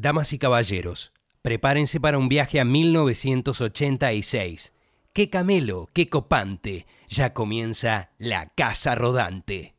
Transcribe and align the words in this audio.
Damas 0.00 0.32
y 0.32 0.38
caballeros, 0.38 1.12
prepárense 1.42 1.98
para 1.98 2.18
un 2.18 2.28
viaje 2.28 2.60
a 2.60 2.64
1986. 2.64 4.72
¡Qué 5.12 5.28
camelo, 5.28 5.88
qué 5.92 6.08
copante! 6.08 6.86
Ya 7.08 7.34
comienza 7.34 8.12
la 8.16 8.46
Casa 8.54 8.94
Rodante. 8.94 9.74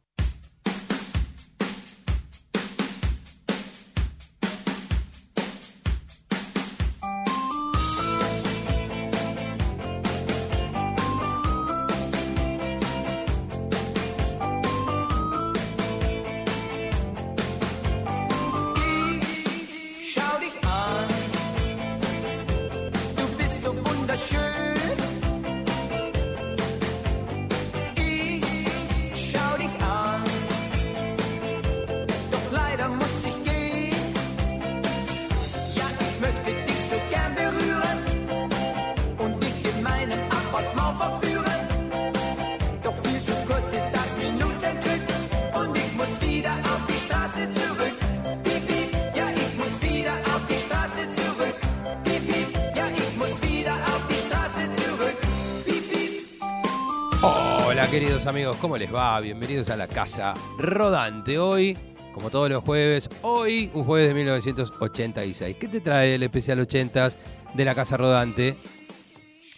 ¿Cómo 58.60 58.78
les 58.78 58.94
va? 58.94 59.20
Bienvenidos 59.22 59.70
a 59.70 59.78
la 59.78 59.88
Casa 59.88 60.34
Rodante. 60.58 61.40
Hoy, 61.40 61.78
como 62.14 62.30
todos 62.30 62.50
los 62.50 62.64
jueves, 62.64 63.10
hoy 63.22 63.72
un 63.74 63.86
jueves 63.86 64.10
de 64.10 64.14
1986. 64.14 65.56
¿Qué 65.58 65.68
te 65.68 65.80
trae 65.80 66.16
el 66.16 66.24
especial 66.24 66.60
80s 66.60 67.16
de 67.54 67.66
la 67.66 67.74
Casa 67.74 67.96
Rodante? 67.96 68.58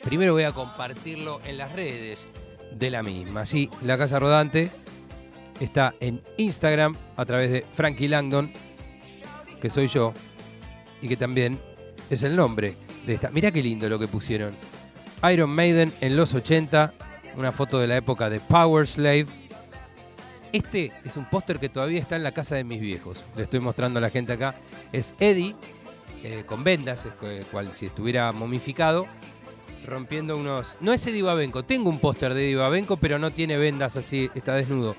Primero 0.03 0.33
voy 0.33 0.43
a 0.43 0.51
compartirlo 0.51 1.41
en 1.45 1.57
las 1.57 1.71
redes 1.71 2.27
de 2.71 2.91
la 2.91 3.01
misma. 3.01 3.45
Sí, 3.45 3.69
la 3.83 3.97
Casa 3.97 4.19
Rodante 4.19 4.69
está 5.59 5.95
en 5.99 6.21
Instagram 6.37 6.95
a 7.17 7.25
través 7.25 7.51
de 7.51 7.65
Frankie 7.73 8.07
Langdon, 8.07 8.51
que 9.59 9.69
soy 9.69 9.87
yo, 9.87 10.13
y 11.01 11.07
que 11.07 11.17
también 11.17 11.59
es 12.09 12.21
el 12.21 12.35
nombre 12.35 12.75
de 13.07 13.15
esta. 13.15 13.31
Mirá 13.31 13.51
qué 13.51 13.63
lindo 13.63 13.89
lo 13.89 13.97
que 13.97 14.07
pusieron. 14.07 14.53
Iron 15.31 15.49
Maiden 15.49 15.91
en 16.01 16.15
los 16.15 16.35
80, 16.35 16.93
una 17.35 17.51
foto 17.51 17.79
de 17.79 17.87
la 17.87 17.97
época 17.97 18.29
de 18.29 18.39
Power 18.39 18.87
Slave. 18.87 19.25
Este 20.51 20.91
es 21.05 21.15
un 21.17 21.25
póster 21.25 21.59
que 21.59 21.69
todavía 21.69 21.99
está 21.99 22.15
en 22.17 22.23
la 22.23 22.31
casa 22.33 22.55
de 22.55 22.63
mis 22.63 22.81
viejos. 22.81 23.23
Le 23.37 23.43
estoy 23.43 23.59
mostrando 23.61 23.99
a 23.99 24.01
la 24.01 24.09
gente 24.09 24.33
acá. 24.33 24.55
Es 24.91 25.13
Eddie, 25.19 25.55
eh, 26.23 26.43
con 26.45 26.63
vendas, 26.63 27.07
cu- 27.19 27.27
cual 27.51 27.69
si 27.73 27.85
estuviera 27.85 28.31
momificado, 28.33 29.07
rompiendo 29.87 30.35
unos... 30.35 30.77
No 30.81 30.91
es 30.93 31.05
Eddie 31.07 31.21
Babenco, 31.23 31.63
tengo 31.63 31.89
un 31.89 31.99
póster 31.99 32.33
de 32.33 32.45
Eddie 32.45 32.55
Babenco, 32.57 32.97
pero 32.97 33.17
no 33.17 33.31
tiene 33.31 33.57
vendas 33.57 33.95
así, 33.95 34.29
está 34.35 34.55
desnudo. 34.55 34.95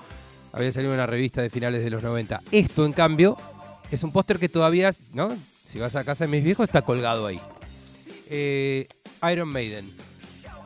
Había 0.51 0.71
salido 0.71 0.93
una 0.93 1.05
revista 1.05 1.41
de 1.41 1.49
finales 1.51 1.83
de 1.83 1.89
los 1.91 2.01
90. 2.01 2.41
Esto, 2.51 2.85
en 2.85 2.93
cambio, 2.93 3.37
es 3.91 4.03
un 4.03 4.11
póster 4.11 4.39
que 4.39 4.49
todavía, 4.49 4.91
¿no? 5.13 5.29
Si 5.65 5.79
vas 5.79 5.95
a 5.95 6.03
casa 6.03 6.25
de 6.25 6.31
mis 6.31 6.43
viejos, 6.43 6.63
está 6.67 6.81
colgado 6.81 7.27
ahí. 7.27 7.39
Eh, 8.29 8.87
Iron 9.31 9.49
Maiden, 9.49 9.91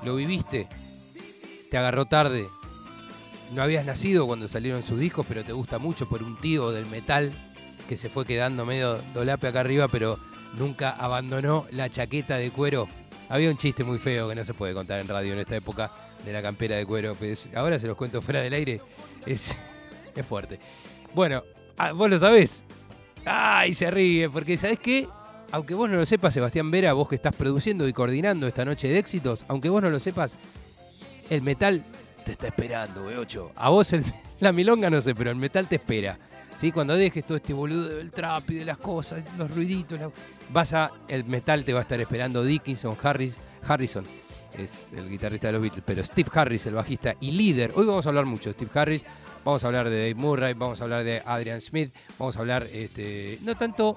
¿lo 0.03 0.15
viviste? 0.15 0.67
¿Te 1.69 1.77
agarró 1.77 2.05
tarde? 2.05 2.47
No 3.53 3.61
habías 3.61 3.85
nacido 3.85 4.25
cuando 4.25 4.47
salieron 4.47 4.83
sus 4.83 4.99
discos, 4.99 5.25
pero 5.27 5.43
te 5.43 5.53
gusta 5.53 5.79
mucho 5.79 6.07
por 6.07 6.23
un 6.23 6.37
tío 6.37 6.71
del 6.71 6.85
metal 6.85 7.31
que 7.87 7.97
se 7.97 8.09
fue 8.09 8.25
quedando 8.25 8.65
medio 8.65 8.97
dolape 9.13 9.47
acá 9.47 9.61
arriba, 9.61 9.87
pero 9.87 10.19
nunca 10.57 10.91
abandonó 10.91 11.65
la 11.71 11.89
chaqueta 11.89 12.37
de 12.37 12.51
cuero. 12.51 12.87
Había 13.29 13.49
un 13.49 13.57
chiste 13.57 13.83
muy 13.83 13.97
feo 13.97 14.29
que 14.29 14.35
no 14.35 14.43
se 14.43 14.53
puede 14.53 14.73
contar 14.73 14.99
en 14.99 15.07
radio 15.07 15.33
en 15.33 15.39
esta 15.39 15.55
época 15.55 15.91
de 16.25 16.33
la 16.33 16.41
campera 16.41 16.75
de 16.75 16.85
cuero. 16.85 17.15
pues, 17.15 17.49
ahora 17.55 17.79
se 17.79 17.87
los 17.87 17.97
cuento 17.97 18.21
fuera 18.21 18.41
del 18.41 18.53
aire. 18.53 18.81
Es, 19.25 19.57
es 20.15 20.25
fuerte. 20.25 20.59
Bueno, 21.13 21.43
ah, 21.77 21.91
vos 21.91 22.09
lo 22.09 22.19
sabés. 22.19 22.63
Ay, 23.25 23.73
se 23.73 23.91
ríe, 23.91 24.29
porque 24.29 24.57
¿sabés 24.57 24.79
qué? 24.79 25.07
Aunque 25.51 25.73
vos 25.73 25.89
no 25.89 25.97
lo 25.97 26.05
sepas, 26.05 26.33
Sebastián 26.33 26.71
Vera, 26.71 26.93
vos 26.93 27.07
que 27.07 27.15
estás 27.15 27.35
produciendo 27.35 27.87
y 27.87 27.93
coordinando 27.93 28.47
esta 28.47 28.65
noche 28.65 28.87
de 28.87 28.99
éxitos, 28.99 29.45
aunque 29.47 29.69
vos 29.69 29.81
no 29.81 29.89
lo 29.89 29.99
sepas, 29.99 30.37
el 31.29 31.41
metal 31.41 31.83
te 32.25 32.33
está 32.33 32.47
esperando, 32.47 33.05
weocho. 33.05 33.51
A 33.55 33.69
vos 33.69 33.91
el- 33.93 34.03
la 34.39 34.51
milonga 34.51 34.89
no 34.89 35.01
sé, 35.01 35.15
pero 35.15 35.31
el 35.31 35.37
metal 35.37 35.67
te 35.67 35.75
espera. 35.75 36.17
¿Sí? 36.55 36.71
Cuando 36.71 36.95
dejes 36.95 37.23
todo 37.23 37.37
este 37.37 37.53
boludo 37.53 37.87
del 37.89 38.09
trap 38.11 38.49
y 38.49 38.55
de 38.55 38.65
las 38.65 38.77
cosas, 38.79 39.21
los 39.37 39.51
ruiditos, 39.51 39.99
vas 40.51 40.73
a. 40.73 40.91
El 41.07 41.23
metal 41.25 41.63
te 41.63 41.71
va 41.71 41.79
a 41.79 41.81
estar 41.83 42.01
esperando 42.01 42.43
Dickinson, 42.43 42.97
Harris, 43.03 43.39
Harrison, 43.67 44.03
es 44.57 44.87
el 44.91 45.07
guitarrista 45.07 45.47
de 45.47 45.53
los 45.53 45.61
Beatles, 45.61 45.83
pero 45.85 46.03
Steve 46.03 46.29
Harris, 46.33 46.65
el 46.65 46.73
bajista 46.73 47.13
y 47.21 47.29
líder. 47.29 47.73
Hoy 47.75 47.85
vamos 47.85 48.07
a 48.07 48.09
hablar 48.09 48.25
mucho 48.25 48.49
de 48.49 48.53
Steve 48.53 48.71
Harris, 48.73 49.05
vamos 49.45 49.63
a 49.63 49.67
hablar 49.67 49.87
de 49.87 49.97
Dave 49.97 50.15
Murray, 50.15 50.53
vamos 50.55 50.81
a 50.81 50.85
hablar 50.85 51.03
de 51.03 51.21
Adrian 51.23 51.61
Smith, 51.61 51.93
vamos 52.17 52.35
a 52.37 52.39
hablar, 52.39 52.67
este, 52.73 53.37
no 53.43 53.53
tanto 53.55 53.95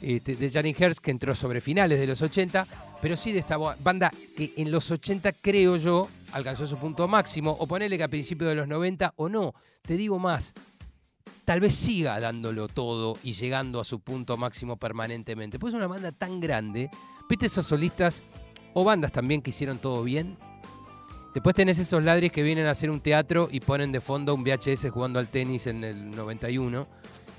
este, 0.00 0.36
de 0.36 0.50
Janine 0.50 0.76
Hertz, 0.78 1.00
que 1.00 1.10
entró 1.10 1.34
sobre 1.34 1.60
finales 1.60 2.00
de 2.00 2.06
los 2.06 2.22
80, 2.22 2.66
pero 3.00 3.16
sí 3.16 3.32
de 3.32 3.38
esta 3.38 3.56
banda 3.56 4.12
que 4.36 4.52
en 4.56 4.70
los 4.70 4.90
80, 4.90 5.32
creo 5.32 5.76
yo, 5.76 6.08
alcanzó 6.32 6.66
su 6.66 6.76
punto 6.76 7.08
máximo, 7.08 7.56
o 7.58 7.66
ponele 7.66 7.96
que 7.96 8.04
a 8.04 8.08
principios 8.08 8.50
de 8.50 8.56
los 8.56 8.68
90 8.68 9.14
o 9.16 9.28
no. 9.28 9.54
Te 9.82 9.96
digo 9.96 10.18
más, 10.18 10.54
tal 11.44 11.60
vez 11.60 11.74
siga 11.74 12.20
dándolo 12.20 12.68
todo 12.68 13.16
y 13.22 13.32
llegando 13.32 13.80
a 13.80 13.84
su 13.84 14.00
punto 14.00 14.36
máximo 14.36 14.76
permanentemente. 14.76 15.58
Pues 15.58 15.74
es 15.74 15.78
una 15.78 15.86
banda 15.86 16.12
tan 16.12 16.40
grande, 16.40 16.90
¿viste 17.28 17.46
esos 17.46 17.66
solistas 17.66 18.22
o 18.74 18.84
bandas 18.84 19.12
también 19.12 19.42
que 19.42 19.50
hicieron 19.50 19.78
todo 19.78 20.02
bien? 20.02 20.36
Después 21.32 21.54
tenés 21.54 21.78
esos 21.78 22.02
ladris 22.02 22.32
que 22.32 22.42
vienen 22.42 22.66
a 22.66 22.72
hacer 22.72 22.90
un 22.90 23.00
teatro 23.00 23.48
y 23.52 23.60
ponen 23.60 23.92
de 23.92 24.00
fondo 24.00 24.34
un 24.34 24.42
VHS 24.42 24.90
jugando 24.90 25.20
al 25.20 25.28
tenis 25.28 25.68
en 25.68 25.84
el 25.84 26.10
91, 26.10 26.88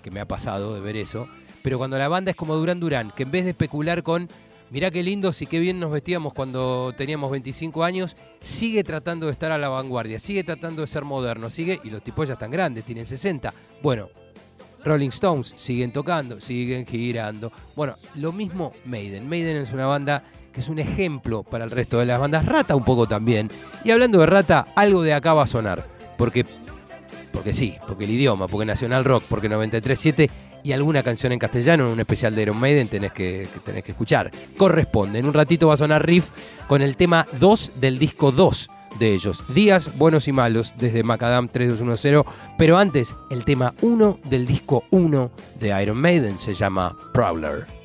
que 0.02 0.12
me 0.12 0.22
ha 0.22 0.28
pasado 0.28 0.74
de 0.74 0.80
ver 0.80 0.96
eso. 0.96 1.28
Pero 1.62 1.78
cuando 1.78 1.98
la 1.98 2.08
banda 2.08 2.32
es 2.32 2.38
como 2.38 2.56
Durán 2.56 2.80
Durán, 2.80 3.12
que 3.12 3.24
en 3.24 3.32
vez 3.32 3.44
de 3.44 3.52
especular 3.52 4.02
con, 4.02 4.30
mirá 4.72 4.90
qué 4.90 5.04
lindos 5.04 5.42
y 5.42 5.46
qué 5.46 5.60
bien 5.60 5.80
nos 5.80 5.92
vestíamos 5.92 6.34
cuando 6.34 6.94
teníamos 6.98 7.30
25 7.30 7.84
años, 7.84 8.16
sigue 8.42 8.84
tratando 8.84 9.28
de 9.28 9.34
estar 9.34 9.52
a 9.52 9.58
la 9.58 9.70
vanguardia, 9.70 10.18
sigue 10.18 10.44
tratando 10.44 10.82
de 10.82 10.88
ser 10.88 11.04
moderno, 11.04 11.50
sigue, 11.50 11.80
y 11.84 11.90
los 11.90 12.02
tipos 12.02 12.28
ya 12.28 12.34
están 12.34 12.50
grandes, 12.50 12.86
tienen 12.86 13.06
60. 13.06 13.54
Bueno, 13.84 14.10
Rolling 14.84 15.10
Stones 15.10 15.54
siguen 15.56 15.92
tocando, 15.92 16.42
siguen 16.42 16.86
girando. 16.86 17.52
Bueno, 17.76 17.98
lo 18.16 18.32
mismo 18.32 18.74
Maiden. 18.86 19.28
Maiden 19.30 19.58
es 19.58 19.72
una 19.72 19.86
banda 19.86 20.24
que 20.52 20.62
es 20.62 20.70
un 20.70 20.80
ejemplo 20.80 21.44
para 21.44 21.64
el 21.64 21.72
resto 21.72 22.00
de 22.00 22.06
las 22.06 22.20
bandas. 22.20 22.46
Rata 22.46 22.76
un 22.76 22.84
poco 22.84 23.08
también. 23.08 23.50
Y 23.84 23.92
hablando 23.92 24.20
de 24.20 24.26
Rata, 24.26 24.68
algo 24.76 25.02
de 25.02 25.14
acá 25.14 25.34
va 25.34 25.44
a 25.44 25.48
sonar. 25.48 25.86
Porque, 26.18 26.46
porque 27.32 27.54
sí, 27.54 27.76
porque 27.88 28.06
el 28.06 28.12
idioma, 28.12 28.48
porque 28.48 28.66
Nacional 28.66 29.06
Rock, 29.06 29.24
porque 29.30 29.50
93.7 29.50 30.30
y 30.64 30.72
alguna 30.72 31.04
canción 31.04 31.32
en 31.32 31.40
castellano 31.40 31.86
en 31.86 31.94
un 31.94 32.00
especial 32.00 32.36
de 32.36 32.44
Iron 32.44 32.60
Maiden 32.60 32.88
tenés 32.88 33.12
que, 33.12 33.48
tenés 33.64 33.84
que 33.84 33.92
escuchar. 33.92 34.32
Corresponde. 34.58 35.20
En 35.20 35.26
un 35.26 35.34
ratito 35.34 35.68
va 35.68 35.76
a 35.76 35.78
sonar 35.78 36.06
Riff 36.06 36.30
con 36.68 36.82
el 36.82 36.98
tema 36.98 37.28
2 37.40 37.74
del 37.80 38.00
disco 38.00 38.32
2 38.32 38.70
de 39.00 39.14
ellos. 39.14 39.44
Días 39.54 39.98
buenos 39.98 40.28
y 40.28 40.32
malos 40.32 40.74
desde 40.78 41.04
Macadam 41.04 41.48
3210. 41.48 42.24
Pero 42.58 42.78
antes, 42.78 43.16
el 43.30 43.46
tema 43.46 43.74
1 43.82 44.20
del 44.26 44.46
disco 44.46 44.84
1 44.92 45.32
de 45.60 45.82
Iron 45.82 45.98
Maiden 45.98 46.40
se 46.40 46.54
llama 46.54 46.96
Prowler. 47.14 47.81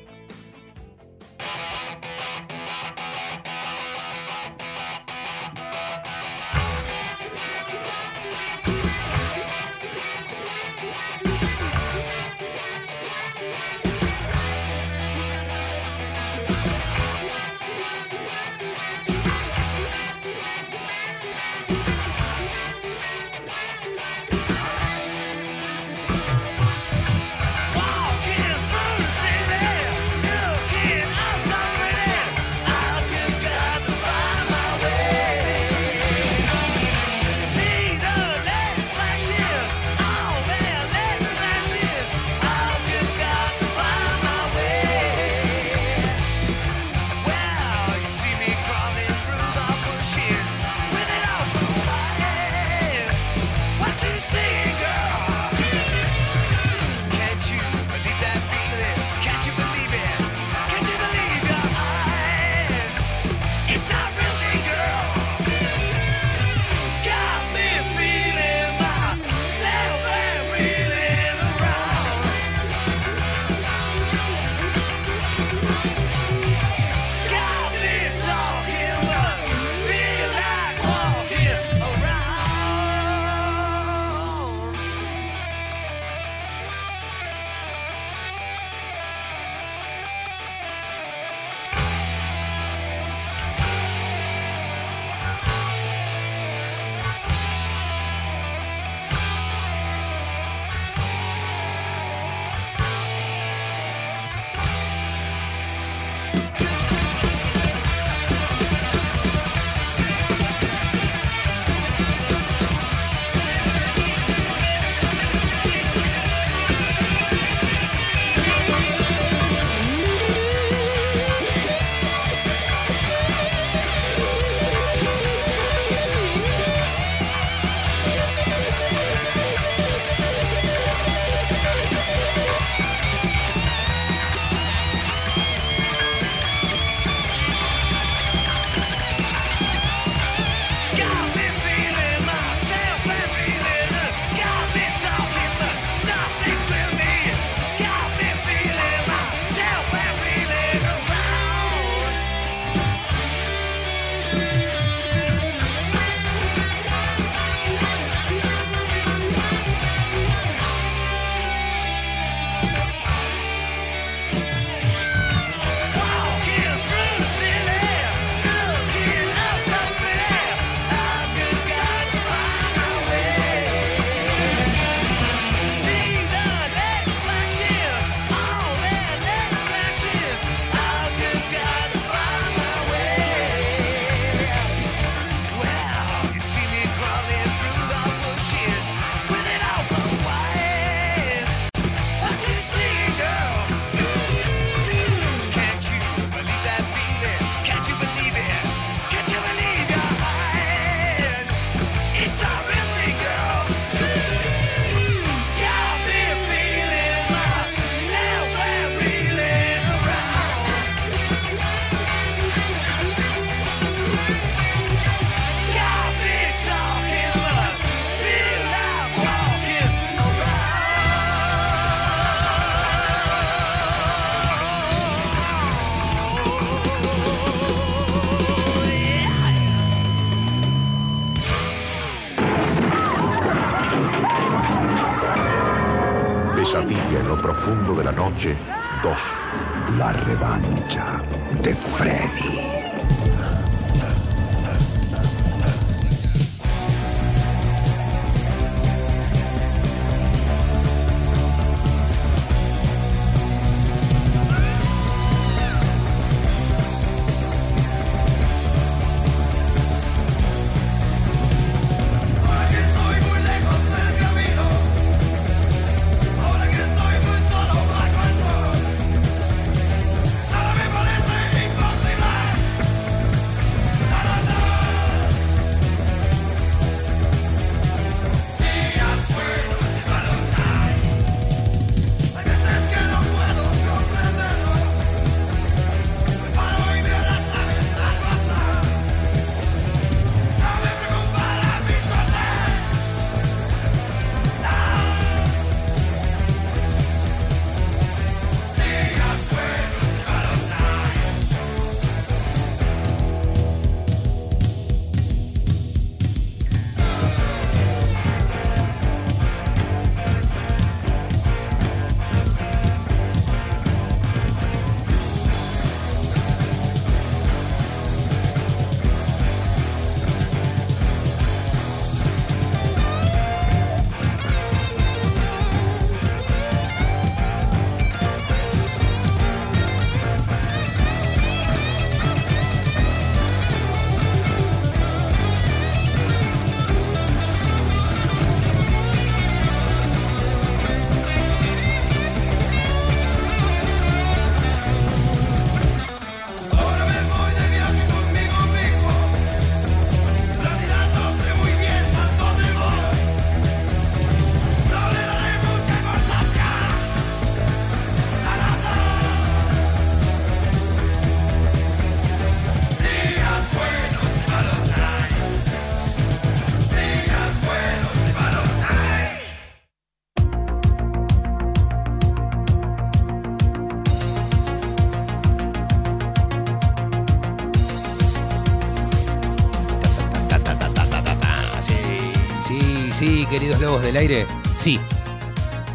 Del 384.17 384.31
aire, 384.31 384.47
sí. 384.79 384.99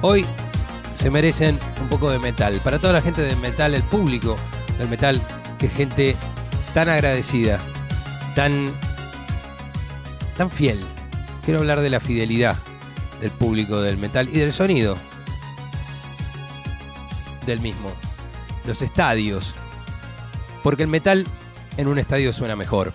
Hoy 0.01 0.25
se 0.97 1.11
merecen 1.11 1.59
un 1.81 1.89
poco 1.89 2.11
de 2.11 2.19
metal. 2.19 2.61
Para 2.63 2.79
toda 2.79 2.93
la 2.93 3.01
gente 3.01 3.23
del 3.23 3.37
metal, 3.39 3.75
el 3.75 3.83
público 3.83 4.37
del 4.79 4.89
metal, 4.89 5.21
que 5.59 5.69
gente 5.69 6.17
tan 6.75 6.89
agradecida, 6.89 7.59
tan, 8.35 8.71
tan 10.37 10.51
fiel. 10.51 10.79
Quiero 11.45 11.61
hablar 11.61 11.81
de 11.81 11.91
la 11.91 12.01
fidelidad 12.01 12.57
del 13.21 13.31
público 13.31 13.81
del 13.81 13.97
metal 13.97 14.29
y 14.29 14.39
del 14.39 14.53
sonido 14.53 14.97
del 17.47 17.61
mismo. 17.61 17.91
Los 18.67 18.83
estadios. 18.83 19.55
Porque 20.63 20.85
el 20.85 20.89
metal 20.89 21.27
en 21.77 21.89
un 21.89 21.99
estadio 21.99 22.33
suena 22.33 22.55
mejor. 22.55 22.93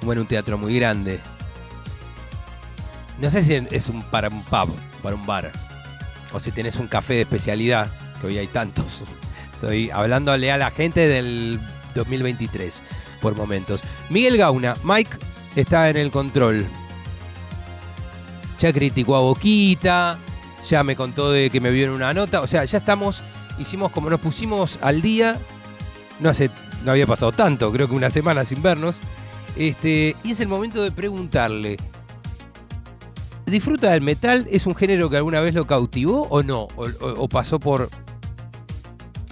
Como 0.00 0.14
en 0.14 0.20
un 0.20 0.26
teatro 0.26 0.56
muy 0.56 0.78
grande. 0.78 1.20
No 3.18 3.30
sé 3.30 3.42
si 3.42 3.54
es 3.70 3.88
un 3.88 4.02
para 4.02 4.28
un 4.28 4.42
pub, 4.42 4.74
para 5.02 5.14
un 5.14 5.26
bar. 5.26 5.50
O 6.32 6.40
si 6.40 6.50
tenés 6.52 6.76
un 6.76 6.86
café 6.86 7.14
de 7.14 7.22
especialidad, 7.22 7.88
que 8.20 8.26
hoy 8.26 8.38
hay 8.38 8.46
tantos. 8.46 9.02
Estoy 9.54 9.90
hablándole 9.90 10.52
a 10.52 10.58
la 10.58 10.70
gente 10.70 11.08
del 11.08 11.58
2023 11.94 12.82
por 13.20 13.36
momentos. 13.36 13.80
Miguel 14.10 14.36
Gauna, 14.36 14.76
Mike 14.84 15.16
está 15.56 15.88
en 15.88 15.96
el 15.96 16.10
control. 16.10 16.66
Ya 18.58 18.72
criticó 18.72 19.16
a 19.16 19.20
Boquita, 19.20 20.18
ya 20.68 20.82
me 20.82 20.96
contó 20.96 21.30
de 21.30 21.50
que 21.50 21.60
me 21.60 21.70
vio 21.70 21.86
en 21.86 21.90
una 21.92 22.12
nota. 22.12 22.42
O 22.42 22.46
sea, 22.46 22.64
ya 22.64 22.78
estamos, 22.78 23.22
hicimos 23.58 23.92
como 23.92 24.10
nos 24.10 24.20
pusimos 24.20 24.78
al 24.82 25.00
día. 25.00 25.38
No 26.20 26.28
hace, 26.30 26.50
no 26.84 26.92
había 26.92 27.06
pasado 27.06 27.32
tanto, 27.32 27.72
creo 27.72 27.88
que 27.88 27.94
una 27.94 28.10
semana 28.10 28.44
sin 28.44 28.62
vernos. 28.62 28.96
Este, 29.56 30.14
y 30.22 30.32
es 30.32 30.40
el 30.40 30.48
momento 30.48 30.82
de 30.82 30.90
preguntarle. 30.90 31.76
¿Disfruta 33.46 33.92
del 33.92 34.02
metal? 34.02 34.46
¿Es 34.50 34.66
un 34.66 34.74
género 34.74 35.08
que 35.08 35.16
alguna 35.16 35.40
vez 35.40 35.54
lo 35.54 35.66
cautivó 35.66 36.26
o 36.30 36.42
no? 36.42 36.66
¿O, 36.74 37.28
pasó 37.28 37.60
por...? 37.60 37.88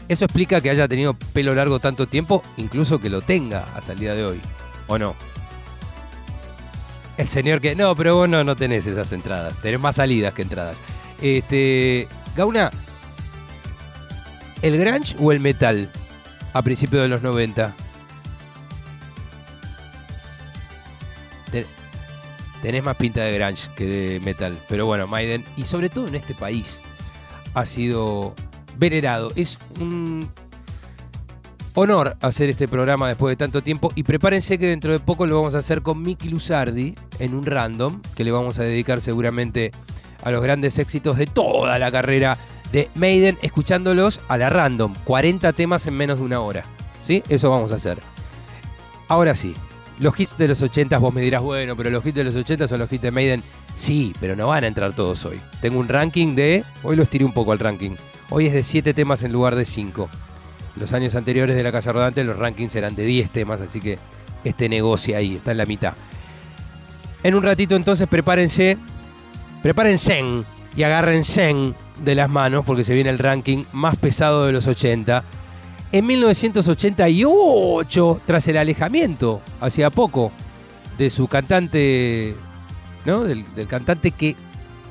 Eso 0.09 0.25
explica 0.25 0.61
que 0.61 0.71
haya 0.71 0.87
tenido 0.87 1.15
pelo 1.33 1.55
largo 1.55 1.81
tanto 1.81 2.07
tiempo, 2.07 2.43
incluso 2.57 3.01
que 3.01 3.11
lo 3.11 3.23
tenga 3.23 3.65
hasta 3.75 3.93
el 3.93 3.99
día 3.99 4.15
de 4.15 4.25
hoy. 4.25 4.41
¿O 4.87 4.99
no? 4.99 5.17
El 7.17 7.29
señor 7.29 7.61
que... 7.61 7.75
No, 7.75 7.97
pero 7.97 8.15
vos 8.15 8.29
no, 8.29 8.45
no 8.45 8.55
tenés 8.55 8.87
esas 8.87 9.11
entradas. 9.13 9.61
Tenés 9.61 9.81
más 9.81 9.97
salidas 9.97 10.33
que 10.33 10.43
entradas. 10.43 10.77
Este... 11.21 12.07
Gauna, 12.37 12.71
¿el 14.63 14.79
grunge 14.79 15.17
o 15.19 15.33
el 15.33 15.41
metal 15.41 15.89
a 16.53 16.63
principios 16.63 17.03
de 17.03 17.09
los 17.09 17.23
90? 17.23 17.75
Tenés 22.65 22.83
más 22.83 22.97
pinta 22.97 23.21
de 23.21 23.39
grunge 23.39 23.69
que 23.77 23.85
de 23.85 24.21
metal. 24.21 24.57
Pero 24.71 24.87
bueno, 24.87 25.07
Maiden, 25.07 25.45
y 25.59 25.65
sobre 25.65 25.91
todo 25.91 26.09
en 26.09 26.15
este 26.15 26.33
país, 26.35 26.81
ha 27.53 27.67
sido 27.67 28.35
venerado. 28.79 29.31
Es 29.37 29.59
un 29.81 30.27
honor 31.75 32.17
hacer 32.23 32.49
este 32.49 32.67
programa 32.67 33.07
después 33.09 33.33
de 33.33 33.37
tanto 33.37 33.61
tiempo. 33.61 33.93
Y 33.95 34.03
prepárense 34.03 34.57
que 34.57 34.67
dentro 34.67 34.93
de 34.93 34.99
poco 34.99 35.27
lo 35.27 35.37
vamos 35.37 35.55
a 35.55 35.59
hacer 35.59 35.83
con 35.83 36.01
Miki 36.01 36.31
Luzardi 36.31 36.95
en 37.19 37.35
un 37.35 37.45
random, 37.45 38.01
que 38.17 38.25
le 38.25 38.31
vamos 38.31 38.59
a 38.59 38.63
dedicar 38.63 39.03
seguramente 39.03 39.71
a 40.23 40.31
los 40.31 40.43
grandes 40.43 40.79
éxitos 40.79 41.19
de 41.19 41.27
toda 41.27 41.79
la 41.79 41.93
carrera 41.93 42.39
de 42.73 42.89
Maiden, 42.95 43.37
escuchándolos 43.43 44.23
a 44.27 44.39
la 44.39 44.49
random. 44.49 44.95
40 45.05 45.53
temas 45.53 45.87
en 45.87 45.99
menos 45.99 46.17
de 46.17 46.25
una 46.25 46.41
hora. 46.41 46.65
¿Sí? 47.03 47.23
Eso 47.29 47.51
vamos 47.51 47.73
a 47.73 47.75
hacer. 47.75 47.99
Ahora 49.09 49.35
sí, 49.35 49.53
los 49.99 50.19
hits 50.19 50.37
de 50.37 50.49
los 50.49 50.61
80 50.61 50.99
vos 50.99 51.15
me 51.15 51.23
dirás, 51.23 51.43
bueno, 51.43 51.77
pero 51.77 51.91
los 51.91 52.05
hits 52.05 52.17
de 52.17 52.25
los 52.25 52.35
80 52.35 52.69
son 52.69 52.79
los 52.79 52.93
hits 52.93 53.03
de 53.03 53.11
Maiden. 53.11 53.43
Sí, 53.77 54.13
pero 54.21 54.37
no 54.37 54.49
van 54.49 54.65
a 54.65 54.67
entrar 54.67 54.93
todos 54.93 55.25
hoy. 55.25 55.41
Tengo 55.61 55.79
un 55.79 55.89
ranking 55.89 56.35
de. 56.35 56.65
Hoy 56.83 56.97
lo 56.97 57.03
estiré 57.03 57.25
un 57.25 57.33
poco 57.33 57.53
al 57.53 57.59
ranking. 57.59 57.93
Hoy 58.31 58.47
es 58.47 58.55
de 58.55 58.63
7 58.63 58.95
temas 58.95 59.23
en 59.23 59.33
lugar 59.33 59.55
de 59.55 59.65
5. 59.65 60.09
Los 60.77 60.93
años 60.93 61.15
anteriores 61.15 61.55
de 61.55 61.63
la 61.63 61.71
Casa 61.71 61.93
Rodante 61.93 62.25
los 62.25 62.37
rankings 62.37 62.75
eran 62.75 62.97
de 62.97 63.05
10 63.05 63.31
temas, 63.31 63.61
así 63.61 63.81
que 63.81 63.99
este 64.45 64.69
negocio 64.69 65.17
ahí, 65.17 65.37
está 65.37 65.53
en 65.53 65.59
la 65.59 65.67
mitad. 65.67 65.95
En 67.23 67.35
un 67.35 67.43
ratito 67.43 67.77
entonces 67.77 68.09
prepárense, 68.09 68.77
prepárense 69.63 70.23
y 70.77 70.83
agárrense 70.83 71.55
de 72.05 72.15
las 72.15 72.29
manos 72.29 72.65
porque 72.65 72.85
se 72.85 72.93
viene 72.93 73.11
el 73.11 73.19
ranking 73.19 73.65
más 73.73 73.97
pesado 73.97 74.47
de 74.47 74.53
los 74.53 74.67
80. 74.67 75.25
En 75.95 76.05
1988, 76.07 78.21
tras 78.27 78.49
el 78.49 78.57
alejamiento, 78.57 79.41
hacía 79.61 79.91
poco, 79.91 80.33
de 80.99 81.09
su 81.09 81.29
cantante, 81.29 82.35
¿no? 83.05 83.23
Del, 83.23 83.45
cantante 83.69 84.11
que 84.11 84.35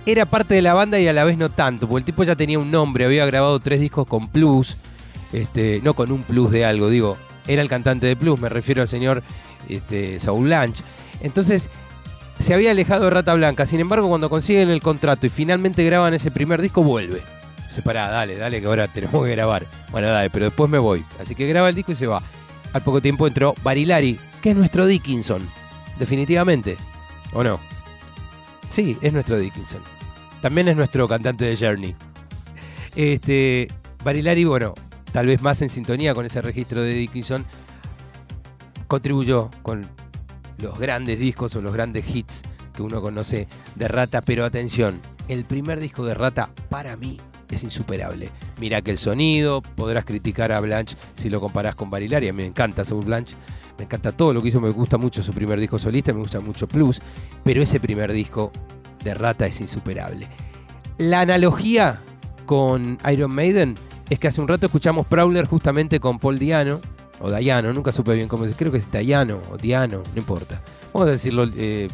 era 0.05 0.25
parte 0.25 0.53
de 0.53 0.61
la 0.61 0.73
banda 0.73 1.01
y 1.01 1.07
a 1.09 1.11
la 1.11 1.25
vez 1.25 1.37
no 1.37 1.49
tanto, 1.49 1.89
porque 1.89 1.99
el 1.99 2.05
tipo 2.05 2.23
ya 2.23 2.37
tenía 2.37 2.57
un 2.57 2.71
nombre, 2.71 3.03
había 3.03 3.25
grabado 3.25 3.59
tres 3.59 3.81
discos 3.81 4.07
con 4.07 4.29
Plus, 4.29 4.77
este, 5.33 5.81
no 5.83 5.93
con 5.93 6.09
un 6.09 6.23
plus 6.23 6.51
de 6.51 6.63
algo, 6.63 6.87
digo, 6.87 7.17
era 7.47 7.61
el 7.61 7.67
cantante 7.67 8.07
de 8.07 8.15
Plus, 8.15 8.39
me 8.39 8.47
refiero 8.47 8.81
al 8.81 8.87
señor 8.87 9.23
este, 9.67 10.21
Saul 10.21 10.49
Lange. 10.49 10.83
Entonces, 11.19 11.69
se 12.39 12.53
había 12.53 12.71
alejado 12.71 13.03
de 13.03 13.09
Rata 13.09 13.33
Blanca, 13.33 13.65
sin 13.65 13.81
embargo, 13.81 14.07
cuando 14.07 14.29
consiguen 14.29 14.69
el 14.69 14.79
contrato 14.79 15.27
y 15.27 15.29
finalmente 15.29 15.83
graban 15.83 16.13
ese 16.13 16.31
primer 16.31 16.61
disco, 16.61 16.81
vuelve. 16.81 17.21
Se 17.73 17.81
para, 17.81 18.07
dale, 18.07 18.37
dale, 18.37 18.61
que 18.61 18.67
ahora 18.67 18.87
tenemos 18.87 19.25
que 19.25 19.31
grabar. 19.31 19.65
Bueno, 19.91 20.07
dale, 20.09 20.29
pero 20.29 20.45
después 20.45 20.69
me 20.69 20.77
voy. 20.77 21.03
Así 21.19 21.33
que 21.33 21.47
graba 21.47 21.69
el 21.69 21.75
disco 21.75 21.91
y 21.91 21.95
se 21.95 22.05
va. 22.05 22.21
Al 22.71 22.81
poco 22.83 23.01
tiempo 23.01 23.25
entró 23.27 23.55
Barilari, 23.63 24.19
que 24.41 24.51
es 24.51 24.55
nuestro 24.55 24.85
Dickinson, 24.85 25.47
definitivamente. 25.97 26.77
¿O 27.33 27.43
no? 27.43 27.59
Sí, 28.69 28.95
es 29.01 29.11
nuestro 29.11 29.39
Dickinson. 29.39 29.81
También 30.41 30.67
es 30.67 30.75
nuestro 30.75 31.07
cantante 31.07 31.45
de 31.45 31.57
Journey. 31.57 31.95
Este, 32.95 33.67
Barilari, 34.03 34.45
bueno, 34.45 34.75
tal 35.11 35.25
vez 35.25 35.41
más 35.41 35.61
en 35.63 35.69
sintonía 35.69 36.13
con 36.13 36.27
ese 36.27 36.41
registro 36.41 36.81
de 36.81 36.93
Dickinson, 36.93 37.43
contribuyó 38.87 39.49
con 39.63 39.87
los 40.59 40.77
grandes 40.77 41.17
discos 41.17 41.55
o 41.55 41.61
los 41.61 41.73
grandes 41.73 42.05
hits 42.13 42.43
que 42.75 42.83
uno 42.83 43.01
conoce 43.01 43.47
de 43.75 43.87
Rata, 43.87 44.21
pero 44.21 44.45
atención, 44.45 45.01
el 45.27 45.45
primer 45.45 45.79
disco 45.79 46.05
de 46.05 46.13
Rata 46.13 46.49
para 46.69 46.95
mí 46.97 47.19
es 47.53 47.63
insuperable. 47.63 48.29
Mira 48.59 48.81
que 48.81 48.91
el 48.91 48.97
sonido, 48.97 49.61
podrás 49.61 50.05
criticar 50.05 50.51
a 50.51 50.59
Blanche 50.59 50.95
si 51.15 51.29
lo 51.29 51.39
comparás 51.39 51.75
con 51.75 51.89
Barilari, 51.89 52.29
a 52.29 52.33
mí 52.33 52.41
me 52.43 52.47
encanta 52.47 52.85
Saul 52.85 53.05
Blanche, 53.05 53.35
me 53.77 53.85
encanta 53.85 54.11
todo 54.11 54.33
lo 54.33 54.41
que 54.41 54.49
hizo, 54.49 54.61
me 54.61 54.69
gusta 54.69 54.97
mucho 54.97 55.23
su 55.23 55.31
primer 55.33 55.59
disco 55.59 55.79
solista, 55.79 56.13
me 56.13 56.19
gusta 56.19 56.39
mucho 56.39 56.67
Plus, 56.67 57.01
pero 57.43 57.61
ese 57.61 57.79
primer 57.79 58.11
disco 58.11 58.51
de 59.03 59.13
Rata 59.13 59.45
es 59.45 59.59
insuperable. 59.61 60.27
La 60.97 61.21
analogía 61.21 61.99
con 62.45 62.97
Iron 63.11 63.31
Maiden 63.31 63.75
es 64.09 64.19
que 64.19 64.27
hace 64.27 64.41
un 64.41 64.47
rato 64.47 64.65
escuchamos 64.65 65.07
Prowler 65.07 65.47
justamente 65.47 65.99
con 65.99 66.19
Paul 66.19 66.37
Diano, 66.37 66.79
o 67.19 67.31
Diano, 67.31 67.73
nunca 67.73 67.91
supe 67.91 68.13
bien 68.15 68.27
cómo 68.27 68.45
se 68.45 68.53
creo 68.53 68.71
que 68.71 68.77
es 68.77 68.91
Diano 68.91 69.39
o 69.51 69.57
Diano, 69.57 70.03
no 70.13 70.17
importa. 70.19 70.61
Vamos 70.93 71.07
a 71.07 71.11
decirlo, 71.11 71.47
eh, 71.57 71.87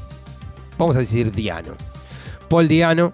vamos 0.78 0.96
a 0.96 1.00
decir 1.00 1.32
Diano. 1.32 1.74
Paul 2.50 2.68
Diano 2.68 3.14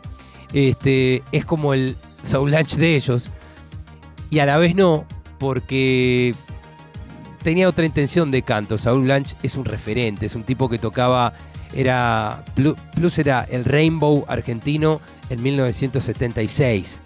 este, 0.54 1.24
es 1.32 1.46
como 1.46 1.74
el 1.74 1.98
Soul 2.26 2.52
Lunch 2.52 2.76
de 2.76 2.96
ellos, 2.96 3.32
y 4.30 4.40
a 4.40 4.46
la 4.46 4.58
vez 4.58 4.76
no, 4.76 5.06
porque 5.40 6.34
tenía 7.44 7.70
otra 7.70 7.86
intención 7.86 8.32
de 8.32 8.42
canto. 8.42 8.78
Saul 8.78 9.08
Lunch 9.08 9.36
es 9.44 9.56
un 9.56 9.66
referente, 9.66 10.26
es 10.26 10.36
un 10.36 10.44
tipo 10.44 10.68
que 10.68 10.80
tocaba, 10.80 11.34
era 11.76 12.44
Plu- 12.56 12.76
Plus 12.96 13.20
era 13.20 13.46
el 13.50 13.64
Rainbow 13.66 14.26
argentino 14.28 15.00
en 15.30 15.42
1976. 15.44 16.98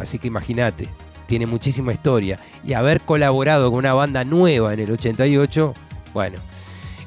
Así 0.00 0.18
que 0.18 0.28
imagínate, 0.28 0.88
tiene 1.26 1.46
muchísima 1.46 1.92
historia. 1.92 2.38
Y 2.66 2.72
haber 2.72 3.00
colaborado 3.02 3.70
con 3.70 3.78
una 3.80 3.92
banda 3.94 4.24
nueva 4.24 4.72
en 4.72 4.80
el 4.80 4.90
88, 4.90 5.74
bueno. 6.12 6.38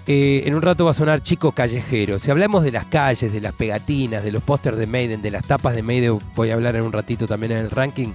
Eh, 0.10 0.44
en 0.46 0.56
un 0.56 0.62
rato 0.62 0.86
va 0.86 0.92
a 0.92 0.94
sonar 0.94 1.22
Chico 1.22 1.52
Callejero. 1.52 2.18
Si 2.18 2.32
hablamos 2.32 2.64
de 2.64 2.72
las 2.72 2.86
calles, 2.86 3.32
de 3.34 3.42
las 3.42 3.54
pegatinas, 3.54 4.24
de 4.24 4.32
los 4.32 4.42
pósters 4.42 4.78
de 4.78 4.88
Maiden, 4.88 5.22
de 5.22 5.32
las 5.32 5.46
tapas 5.46 5.76
de 5.76 5.84
Maiden, 5.84 6.18
voy 6.34 6.50
a 6.50 6.54
hablar 6.54 6.78
en 6.78 6.84
un 6.84 6.94
ratito 6.94 7.28
también 7.28 7.52
en 7.52 7.58
el 7.58 7.70
ranking. 7.70 8.14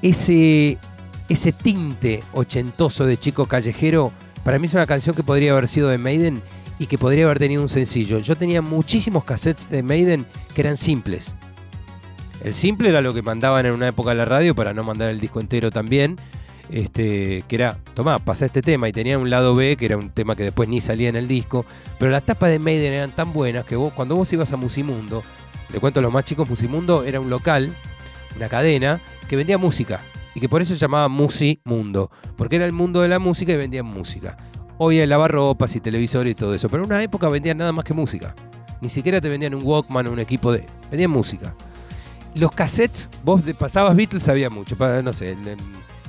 Ese, 0.00 0.78
ese 1.28 1.52
tinte 1.52 2.22
ochentoso 2.32 3.04
de 3.04 3.18
Chico 3.18 3.44
Callejero, 3.44 4.12
para 4.42 4.58
mí 4.58 4.66
es 4.66 4.72
una 4.72 4.86
canción 4.86 5.14
que 5.14 5.22
podría 5.22 5.52
haber 5.52 5.68
sido 5.68 5.88
de 5.88 5.98
Maiden 5.98 6.40
y 6.78 6.86
que 6.86 6.96
podría 6.96 7.26
haber 7.26 7.38
tenido 7.38 7.60
un 7.60 7.68
sencillo. 7.68 8.18
Yo 8.20 8.34
tenía 8.34 8.62
muchísimos 8.62 9.24
cassettes 9.24 9.68
de 9.68 9.82
Maiden 9.82 10.24
que 10.54 10.62
eran 10.62 10.78
simples. 10.78 11.34
El 12.42 12.54
simple 12.54 12.88
era 12.88 13.02
lo 13.02 13.12
que 13.12 13.20
mandaban 13.20 13.66
en 13.66 13.72
una 13.72 13.88
época 13.88 14.12
a 14.12 14.14
la 14.14 14.24
radio 14.24 14.54
para 14.54 14.72
no 14.72 14.84
mandar 14.84 15.10
el 15.10 15.20
disco 15.20 15.40
entero 15.40 15.70
también. 15.70 16.16
Este, 16.70 17.44
que 17.48 17.56
era, 17.56 17.78
tomá, 17.94 18.18
pasa 18.18 18.46
este 18.46 18.62
tema 18.62 18.88
y 18.88 18.92
tenía 18.92 19.18
un 19.18 19.28
lado 19.28 19.54
B, 19.54 19.76
que 19.76 19.86
era 19.86 19.96
un 19.96 20.10
tema 20.10 20.36
que 20.36 20.44
después 20.44 20.68
ni 20.68 20.80
salía 20.80 21.08
en 21.08 21.16
el 21.16 21.26
disco. 21.26 21.64
Pero 21.98 22.10
las 22.10 22.24
tapas 22.24 22.50
de 22.50 22.58
Maiden 22.58 22.92
eran 22.92 23.10
tan 23.10 23.32
buenas 23.32 23.64
que 23.64 23.76
vos, 23.76 23.92
cuando 23.92 24.16
vos 24.16 24.32
ibas 24.32 24.52
a 24.52 24.56
Musimundo, 24.56 25.22
le 25.72 25.80
cuento 25.80 26.00
a 26.00 26.02
los 26.02 26.12
más 26.12 26.24
chicos, 26.24 26.48
Musimundo 26.48 27.04
era 27.04 27.20
un 27.20 27.30
local, 27.30 27.72
una 28.36 28.48
cadena, 28.48 29.00
que 29.28 29.36
vendía 29.36 29.58
música. 29.58 30.00
Y 30.34 30.40
que 30.40 30.48
por 30.48 30.62
eso 30.62 30.74
se 30.74 30.80
llamaba 30.80 31.08
Musimundo. 31.08 32.10
Porque 32.36 32.56
era 32.56 32.66
el 32.66 32.72
mundo 32.72 33.00
de 33.00 33.08
la 33.08 33.18
música 33.18 33.52
y 33.52 33.56
vendían 33.56 33.86
música. 33.86 34.36
Hoy 34.78 35.00
hay 35.00 35.06
lavarropas 35.06 35.74
y 35.76 35.80
televisores 35.80 36.32
y 36.32 36.34
todo 36.34 36.54
eso. 36.54 36.68
Pero 36.68 36.84
en 36.84 36.90
una 36.90 37.02
época 37.02 37.28
vendían 37.28 37.58
nada 37.58 37.72
más 37.72 37.84
que 37.84 37.94
música. 37.94 38.34
Ni 38.80 38.88
siquiera 38.88 39.20
te 39.20 39.28
vendían 39.28 39.54
un 39.54 39.62
Walkman 39.62 40.06
o 40.06 40.12
un 40.12 40.20
equipo 40.20 40.52
de. 40.52 40.64
Vendían 40.90 41.10
música. 41.10 41.54
Los 42.34 42.52
cassettes, 42.52 43.10
vos 43.24 43.42
pasabas 43.58 43.94
Beatles, 43.96 44.28
había 44.28 44.50
mucho. 44.50 44.76
No 45.02 45.12
sé, 45.12 45.36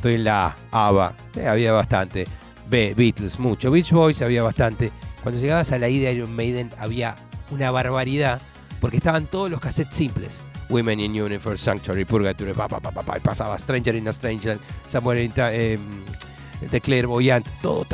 estoy 0.01 0.15
en 0.15 0.23
la 0.23 0.47
A, 0.71 0.87
ABBA, 0.87 1.13
eh, 1.35 1.47
había 1.47 1.73
bastante. 1.73 2.25
B, 2.67 2.95
Beatles, 2.97 3.37
mucho. 3.37 3.69
Beach 3.69 3.91
Boys 3.91 4.23
había 4.23 4.41
bastante. 4.41 4.91
Cuando 5.21 5.39
llegabas 5.39 5.71
a 5.71 5.77
la 5.77 5.89
ida 5.89 6.09
de 6.09 6.15
Iron 6.15 6.35
Maiden 6.35 6.71
había 6.79 7.15
una 7.51 7.69
barbaridad, 7.69 8.41
porque 8.79 8.97
estaban 8.97 9.27
todos 9.27 9.51
los 9.51 9.59
cassettes 9.59 9.93
simples. 9.93 10.41
Women 10.69 11.01
in 11.01 11.21
Universe, 11.21 11.63
Sanctuary, 11.63 12.05
Purgatory, 12.05 12.53
pa, 12.53 12.67
pa, 12.67 12.79
pa, 12.79 12.91
pa, 12.91 13.19
pasaba 13.19 13.59
Stranger 13.59 13.93
in 13.93 14.07
a 14.07 14.13
Strangerland, 14.13 14.59
Somewhere 14.87 15.23
in 15.23 15.33
em, 15.37 15.79
The 16.71 16.81
Clairvoyant, 16.81 17.45
todo, 17.61 17.85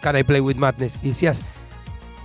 Can 0.00 0.18
I 0.18 0.22
Play 0.22 0.40
With 0.40 0.56
Madness, 0.56 1.00
y 1.02 1.08
decías, 1.08 1.40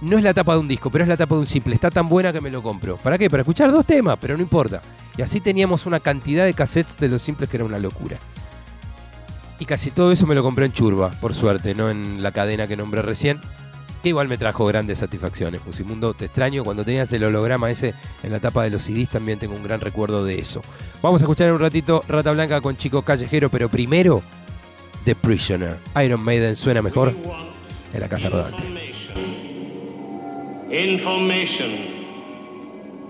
no 0.02 0.20
es 0.20 0.24
la 0.24 0.36
tapa 0.36 0.54
de 0.54 0.60
un 0.60 0.68
disco, 0.68 0.92
pero 0.92 1.04
es 1.04 1.10
la 1.10 1.18
tapa 1.18 1.34
de 1.34 1.42
un 1.42 1.48
simple, 1.48 1.74
está 1.74 1.90
tan 1.90 2.08
buena 2.08 2.32
que 2.32 2.42
me 2.42 2.52
lo 2.52 2.62
compro. 2.62 2.98
¿Para 2.98 3.18
qué? 3.18 3.28
Para 3.28 3.42
escuchar 3.42 3.72
dos 3.72 3.88
temas, 3.88 4.20
pero 4.22 4.36
no 4.36 4.44
importa. 4.44 4.84
Y 5.18 5.24
así 5.24 5.40
teníamos 5.40 5.88
una 5.88 6.00
cantidad 6.00 6.46
de 6.46 6.54
cassettes 6.54 6.98
de 6.98 7.08
los 7.08 7.24
simples 7.24 7.50
que 7.50 7.58
era 7.58 7.66
una 7.66 7.80
locura. 7.80 8.18
Y 9.62 9.66
casi 9.66 9.92
todo 9.92 10.12
eso 10.12 10.26
me 10.26 10.34
lo 10.34 10.42
compré 10.42 10.66
en 10.66 10.74
Churba, 10.74 11.12
por 11.22 11.36
suerte, 11.36 11.76
no 11.76 11.92
en 11.92 12.24
la 12.24 12.32
cadena 12.32 12.66
que 12.66 12.76
nombré 12.76 13.04
recién. 13.04 13.40
Que 14.02 14.10
igual 14.10 14.28
me 14.28 14.40
trajo 14.40 14.66
grandes 14.66 14.98
satisfacciones. 14.98 15.64
Musimundo, 15.64 16.16
te 16.16 16.26
extraño. 16.26 16.64
Cuando 16.64 16.84
tenías 16.84 17.14
el 17.14 17.24
holograma 17.26 17.70
ese 17.70 17.94
en 18.24 18.32
la 18.32 18.40
tapa 18.40 18.64
de 18.64 18.72
los 18.72 18.82
CDs, 18.82 19.10
también 19.10 19.38
tengo 19.38 19.54
un 19.54 19.62
gran 19.62 19.80
recuerdo 19.80 20.26
de 20.26 20.40
eso. 20.40 20.64
Vamos 21.04 21.22
a 21.22 21.26
escuchar 21.26 21.54
un 21.54 21.60
ratito 21.60 22.04
Rata 22.08 22.32
Blanca 22.32 22.60
con 22.60 22.76
Chico 22.76 23.04
Callejero, 23.04 23.50
pero 23.50 23.70
primero, 23.70 24.24
The 25.06 25.14
Prisoner. 25.14 25.78
Iron 26.04 26.24
Maiden 26.24 26.56
suena 26.56 26.82
mejor 26.82 27.14
en 27.94 28.00
la 28.00 28.10
Casa 28.10 28.30
Rodante. 28.30 28.64
Information. 30.72 31.70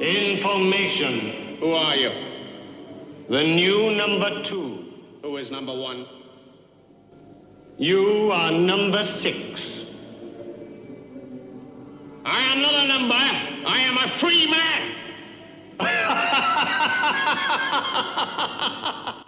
Information. 0.02 1.32
Who 1.62 1.78
are 1.78 1.98
you? 1.98 2.10
The 3.30 3.42
new 3.42 3.92
number 3.92 4.44
two. 4.44 4.80
Who 5.24 5.38
is 5.38 5.50
number 5.50 5.74
one? 5.74 6.06
You 7.82 8.32
are 8.32 8.52
number 8.52 9.04
six. 9.04 9.86
I 12.24 12.40
am 12.54 12.62
not 12.62 12.76
a 12.76 12.88
number. 12.88 13.16
I 13.16 13.80
am 13.80 13.98
a 13.98 14.08
free 14.08 14.46
man. 14.46 14.92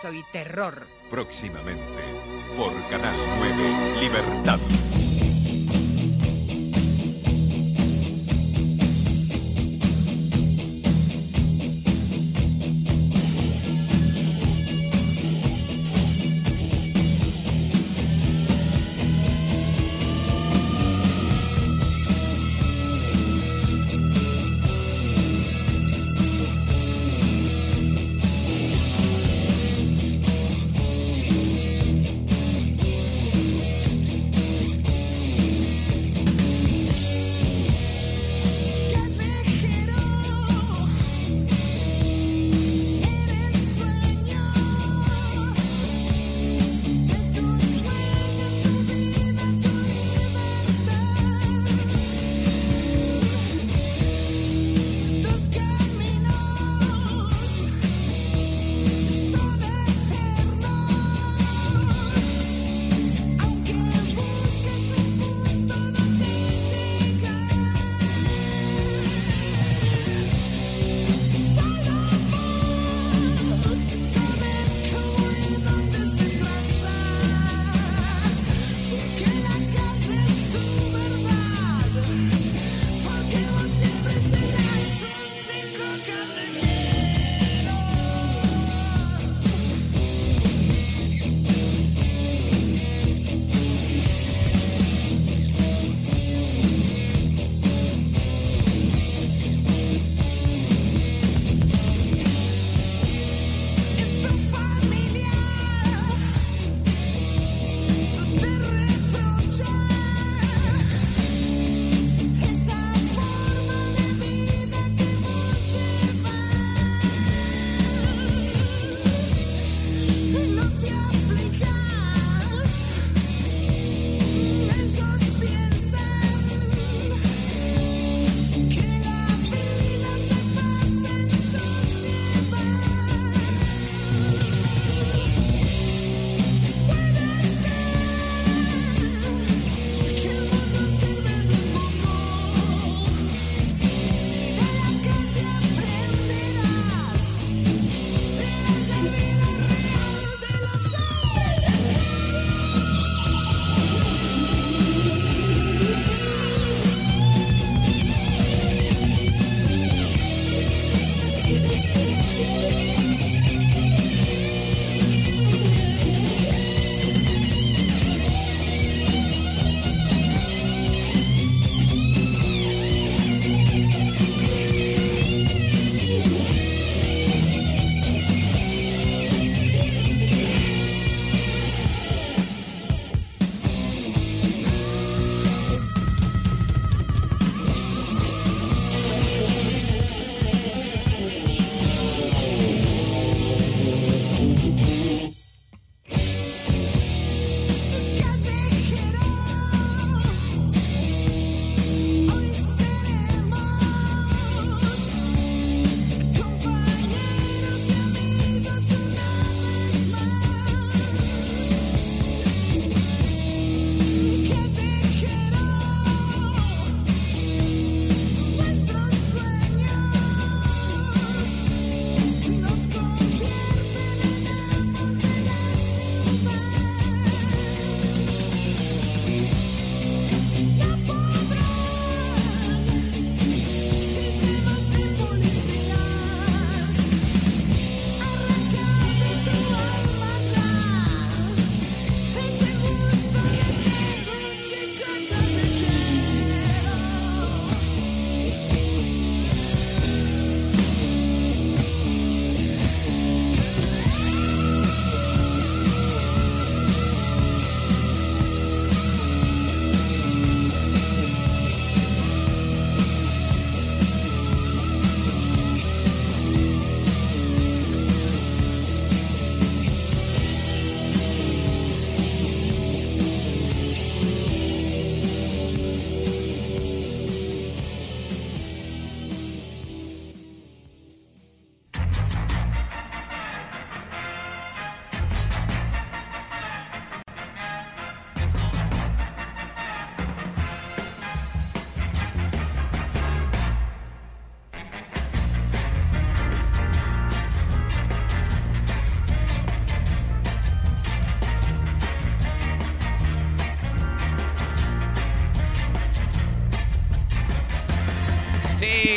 suspenso 0.00 0.12
y 0.12 0.22
terror. 0.32 0.86
Próximamente 1.10 2.02
por 2.56 2.72
Canal 2.88 3.16
9 3.38 4.00
Libertad. 4.00 4.58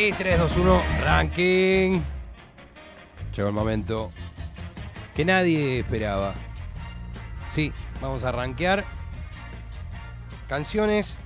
Sí, 0.04 0.12
3, 0.18 0.38
2, 0.38 0.58
1, 0.58 0.82
ranking. 1.06 2.02
Llegó 3.34 3.48
el 3.48 3.56
momento 3.56 4.12
que 5.16 5.24
nadie 5.24 5.80
esperaba. 5.80 6.34
Sí, 7.48 7.72
vamos 8.02 8.26
a 8.26 8.34
rankear 8.34 8.84
canciones 10.50 11.20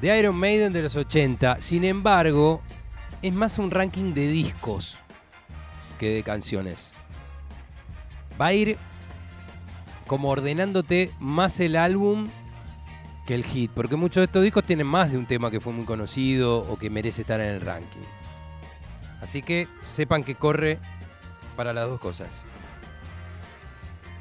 de 0.00 0.18
Iron 0.18 0.34
Maiden 0.34 0.72
de 0.72 0.82
los 0.82 0.96
80. 0.96 1.60
Sin 1.60 1.84
embargo, 1.84 2.60
es 3.22 3.32
más 3.32 3.60
un 3.60 3.70
ranking 3.70 4.12
de 4.12 4.26
discos 4.26 4.98
que 6.00 6.10
de 6.10 6.22
canciones. 6.24 6.92
Va 8.40 8.46
a 8.46 8.52
ir 8.52 8.78
como 10.08 10.30
ordenándote 10.30 11.12
más 11.20 11.60
el 11.60 11.76
álbum 11.76 12.30
el 13.34 13.44
hit, 13.44 13.70
porque 13.72 13.96
muchos 13.96 14.20
de 14.20 14.24
estos 14.26 14.42
discos 14.42 14.64
tienen 14.64 14.86
más 14.86 15.10
de 15.12 15.18
un 15.18 15.26
tema 15.26 15.50
que 15.50 15.60
fue 15.60 15.72
muy 15.72 15.84
conocido 15.84 16.58
o 16.58 16.78
que 16.78 16.90
merece 16.90 17.22
estar 17.22 17.40
en 17.40 17.54
el 17.54 17.60
ranking. 17.60 18.00
Así 19.20 19.42
que 19.42 19.68
sepan 19.84 20.24
que 20.24 20.34
corre 20.34 20.78
para 21.56 21.72
las 21.72 21.88
dos 21.88 22.00
cosas. 22.00 22.44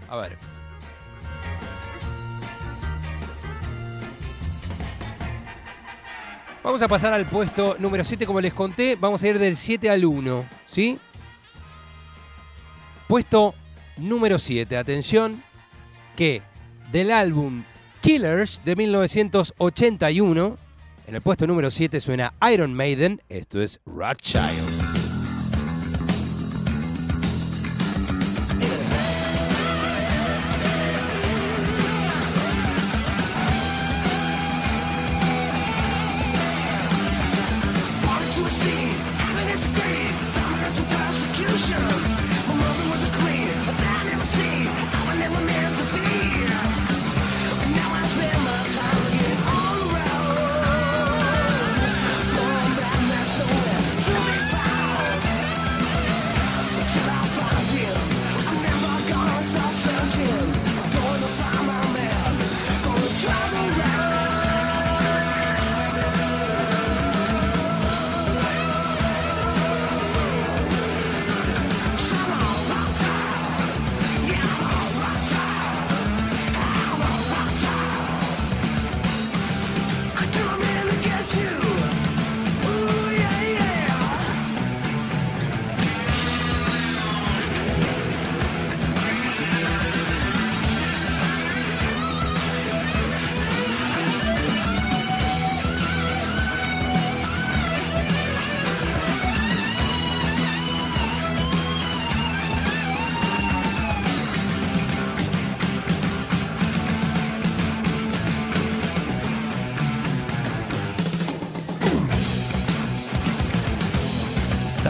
A 0.10 0.18
ver. 0.18 0.38
Vamos 6.64 6.82
a 6.82 6.88
pasar 6.88 7.14
al 7.14 7.26
puesto 7.26 7.78
número 7.80 8.04
7, 8.04 8.26
como 8.26 8.42
les 8.42 8.54
conté, 8.54 8.96
vamos 8.96 9.24
a 9.24 9.28
ir 9.28 9.40
del 9.40 9.56
7 9.56 9.90
al 9.90 10.04
1, 10.04 10.46
¿sí? 10.66 11.00
Puesto 13.08 13.56
número 13.98 14.38
7, 14.38 14.76
atención, 14.78 15.42
que 16.16 16.42
del 16.92 17.12
álbum 17.12 17.64
Killers 18.02 18.62
de 18.64 18.76
1981, 18.76 20.58
en 21.08 21.16
el 21.16 21.22
puesto 21.22 21.48
número 21.48 21.70
7 21.70 22.00
suena 22.00 22.34
Iron 22.52 22.74
Maiden, 22.74 23.22
esto 23.30 23.62
es 23.62 23.80
Rothschild. 23.86 25.00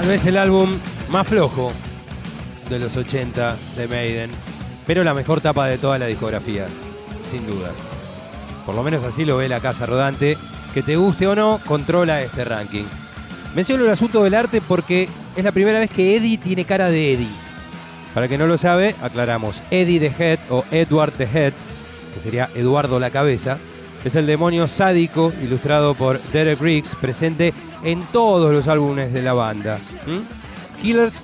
Tal 0.10 0.18
vez 0.18 0.26
el 0.26 0.38
álbum 0.38 0.72
más 1.12 1.28
flojo 1.28 1.72
de 2.68 2.80
los 2.80 2.98
80 2.98 3.56
de 3.78 3.88
Maiden, 3.88 4.32
pero 4.88 5.04
la 5.04 5.14
mejor 5.14 5.40
tapa 5.40 5.68
de 5.68 5.78
toda 5.78 6.00
la 6.00 6.08
discografía, 6.08 6.66
sin 7.30 7.46
dudas. 7.46 7.88
Por 8.66 8.74
lo 8.74 8.82
menos 8.82 9.04
así 9.04 9.24
lo 9.24 9.38
ve 9.38 9.48
la 9.48 9.60
casa 9.60 9.86
rodante. 9.86 10.36
Que 10.74 10.82
te 10.82 10.96
guste 10.96 11.28
o 11.28 11.36
no, 11.36 11.62
controla 11.64 12.24
este 12.24 12.44
ranking. 12.44 12.86
Menciono 13.54 13.84
el 13.84 13.92
asunto 13.92 14.24
del 14.24 14.34
arte 14.34 14.62
porque 14.62 15.08
es 15.36 15.44
la 15.44 15.52
primera 15.52 15.78
vez 15.78 15.92
que 15.92 16.16
Eddie 16.16 16.40
tiene 16.40 16.66
cara 16.66 16.90
de 16.90 17.14
Eddie. 17.14 17.30
Para 18.16 18.26
el 18.26 18.32
que 18.32 18.40
no 18.40 18.48
lo 18.48 18.58
sabe, 18.58 18.96
aclaramos. 19.04 19.62
Eddie 19.70 20.00
the 20.00 20.12
Head 20.18 20.40
o 20.50 20.66
Edward 20.72 21.12
the 21.20 21.26
Head, 21.32 21.54
que 22.16 22.20
sería 22.20 22.50
Eduardo 22.56 23.00
la 23.00 23.12
Cabeza, 23.12 23.60
es 24.04 24.16
el 24.16 24.26
demonio 24.26 24.68
sádico 24.68 25.34
ilustrado 25.42 25.94
por 25.94 26.20
Derek 26.20 26.60
Riggs, 26.60 26.96
presente 26.96 27.54
en 27.84 28.02
todos 28.12 28.52
los 28.52 28.68
álbumes 28.68 29.14
de 29.14 29.22
la 29.22 29.34
banda. 29.34 29.78
¿Mm? 30.06 30.82
Killers 30.82 31.22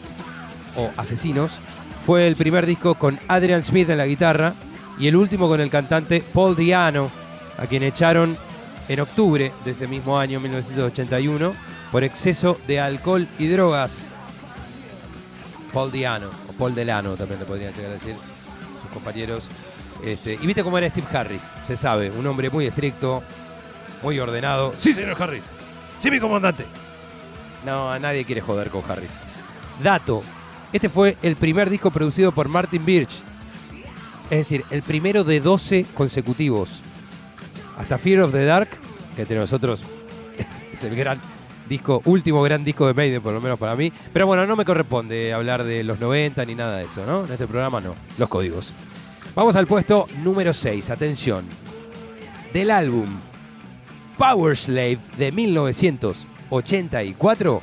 o 0.75 0.91
Asesinos 0.97 1.59
fue 2.05 2.27
el 2.27 2.35
primer 2.35 2.65
disco 2.65 2.95
con 2.95 3.19
Adrian 3.27 3.63
Smith 3.63 3.89
en 3.89 3.97
la 3.97 4.05
guitarra 4.05 4.53
y 4.99 5.07
el 5.07 5.15
último 5.15 5.47
con 5.47 5.61
el 5.61 5.69
cantante 5.69 6.23
Paul 6.33 6.55
Diano, 6.55 7.09
a 7.57 7.65
quien 7.67 7.83
echaron 7.83 8.37
en 8.87 8.99
octubre 8.99 9.51
de 9.63 9.71
ese 9.71 9.87
mismo 9.87 10.19
año, 10.19 10.39
1981, 10.39 11.53
por 11.91 12.03
exceso 12.03 12.59
de 12.67 12.79
alcohol 12.79 13.27
y 13.39 13.47
drogas. 13.47 14.05
Paul 15.73 15.91
Diano, 15.91 16.29
o 16.47 16.53
Paul 16.53 16.75
Delano 16.75 17.15
también 17.15 17.39
le 17.39 17.45
podrían 17.45 17.73
llegar 17.73 17.91
a 17.91 17.95
decir 17.95 18.15
sus 18.81 18.91
compañeros. 18.91 19.49
Este, 20.05 20.37
y 20.39 20.45
viste 20.45 20.63
cómo 20.63 20.77
era 20.77 20.87
Steve 20.87 21.07
Harris, 21.11 21.51
se 21.65 21.75
sabe, 21.75 22.11
un 22.11 22.27
hombre 22.27 22.51
muy 22.51 22.67
estricto, 22.67 23.23
muy 24.03 24.19
ordenado. 24.19 24.71
Sí, 24.77 24.93
señor 24.93 25.19
Harris. 25.19 25.43
Sí, 25.97 26.11
mi 26.11 26.19
comandante. 26.19 26.63
No, 27.65 27.97
nadie 27.97 28.23
quiere 28.23 28.39
joder 28.39 28.69
con 28.69 28.83
Harris. 28.87 29.09
Dato. 29.81 30.21
Este 30.71 30.89
fue 30.89 31.17
el 31.23 31.35
primer 31.35 31.71
disco 31.71 31.89
producido 31.89 32.31
por 32.31 32.49
Martin 32.49 32.85
Birch. 32.85 33.15
Es 34.29 34.37
decir, 34.37 34.63
el 34.69 34.83
primero 34.83 35.23
de 35.23 35.39
12 35.39 35.87
consecutivos. 35.95 36.81
Hasta 37.75 37.97
Fear 37.97 38.21
of 38.21 38.31
the 38.31 38.45
Dark, 38.45 38.69
que 39.15 39.23
entre 39.23 39.37
nosotros 39.37 39.83
es 40.71 40.83
el 40.83 40.95
gran 40.95 41.19
disco, 41.67 42.03
último 42.05 42.43
gran 42.43 42.63
disco 42.63 42.85
de 42.85 42.93
Maiden, 42.93 43.23
por 43.23 43.33
lo 43.33 43.41
menos 43.41 43.57
para 43.57 43.75
mí. 43.75 43.91
Pero 44.13 44.27
bueno, 44.27 44.45
no 44.45 44.55
me 44.55 44.65
corresponde 44.65 45.33
hablar 45.33 45.63
de 45.63 45.83
los 45.83 45.99
90 45.99 46.45
ni 46.45 46.53
nada 46.53 46.77
de 46.77 46.85
eso, 46.85 47.03
¿no? 47.07 47.25
En 47.25 47.31
este 47.31 47.47
programa 47.47 47.81
no. 47.81 47.95
Los 48.19 48.29
códigos. 48.29 48.71
Vamos 49.35 49.55
al 49.57 49.67
puesto 49.67 50.07
número 50.23 50.53
6. 50.53 50.89
Atención. 50.89 51.45
Del 52.53 52.71
álbum 52.71 53.05
Power 54.17 54.55
Slave 54.55 54.99
de 55.17 55.33
1984. 55.33 57.61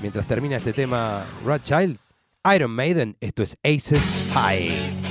Mientras 0.00 0.28
termina 0.28 0.58
este 0.58 0.72
tema 0.72 1.24
Rothschild, 1.44 1.98
Iron 2.54 2.70
Maiden, 2.70 3.16
esto 3.20 3.42
es 3.42 3.58
Aces 3.64 4.08
High. 4.32 5.09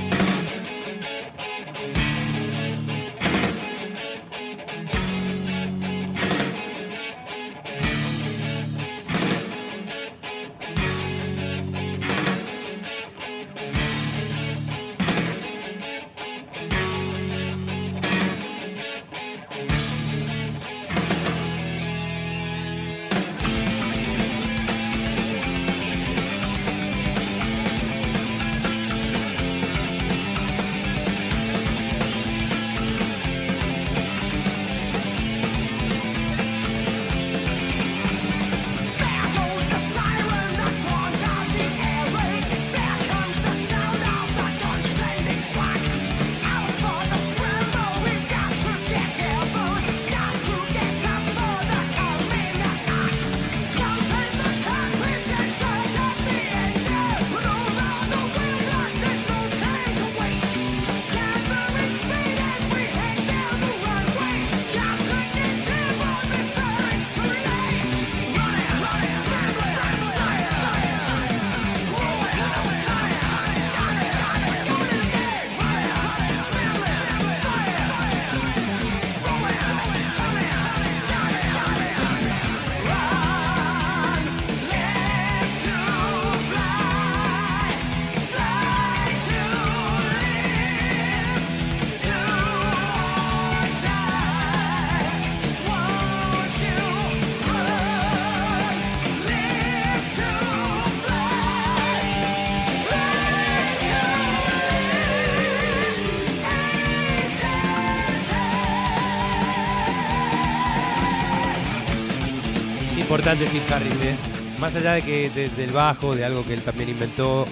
Importante 113.33 113.73
Harris, 113.73 114.01
¿eh? 114.01 114.15
Más 114.59 114.75
allá 114.75 114.93
de 114.93 115.01
que 115.01 115.29
de- 115.29 115.49
del 115.49 115.71
bajo, 115.71 116.15
de 116.15 116.25
algo 116.25 116.43
que 116.45 116.53
él 116.53 116.61
también 116.61 116.89
inventó, 116.89 117.45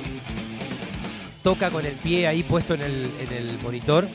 toca 1.43 1.69
con 1.69 1.85
el 1.85 1.93
pie 1.93 2.27
ahí 2.27 2.43
puesto 2.43 2.73
en 2.73 2.81
el, 2.81 3.09
en 3.19 3.33
el 3.33 3.57
monitor, 3.61 4.07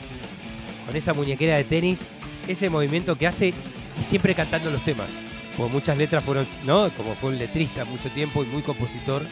con 0.85 0.95
esa 0.95 1.13
muñequera 1.13 1.55
de 1.55 1.63
tenis, 1.63 2.05
ese 2.47 2.69
movimiento 2.69 3.15
que 3.17 3.27
hace 3.27 3.53
y 3.99 4.03
siempre 4.03 4.35
cantando 4.35 4.69
los 4.69 4.83
temas. 4.83 5.09
Porque 5.57 5.71
muchas 5.71 5.97
letras 5.97 6.23
fueron, 6.23 6.45
¿no? 6.65 6.89
Como 6.91 7.15
fue 7.15 7.29
un 7.31 7.37
letrista 7.37 7.85
mucho 7.85 8.09
tiempo 8.09 8.43
y 8.43 8.47
muy 8.47 8.61
compositor. 8.61 9.23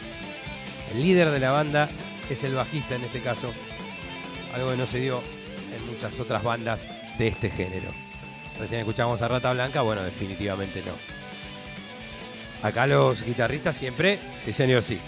El 0.92 1.02
líder 1.02 1.30
de 1.30 1.40
la 1.40 1.50
banda 1.50 1.88
es 2.30 2.42
el 2.44 2.54
bajista 2.54 2.94
en 2.94 3.04
este 3.04 3.20
caso. 3.20 3.52
Algo 4.54 4.70
que 4.70 4.76
no 4.76 4.86
se 4.86 5.00
dio 5.00 5.20
en 5.76 5.86
muchas 5.92 6.18
otras 6.20 6.42
bandas 6.42 6.84
de 7.18 7.28
este 7.28 7.50
género. 7.50 7.90
Recién 8.58 8.80
escuchamos 8.80 9.20
a 9.22 9.28
Rata 9.28 9.52
Blanca, 9.52 9.82
bueno, 9.82 10.02
definitivamente 10.02 10.82
no. 10.86 11.21
Acá 12.62 12.86
los 12.86 13.24
guitarristas 13.24 13.76
siempre, 13.76 14.18
sí 14.44 14.52
señor, 14.52 14.82
sí. 14.82 14.98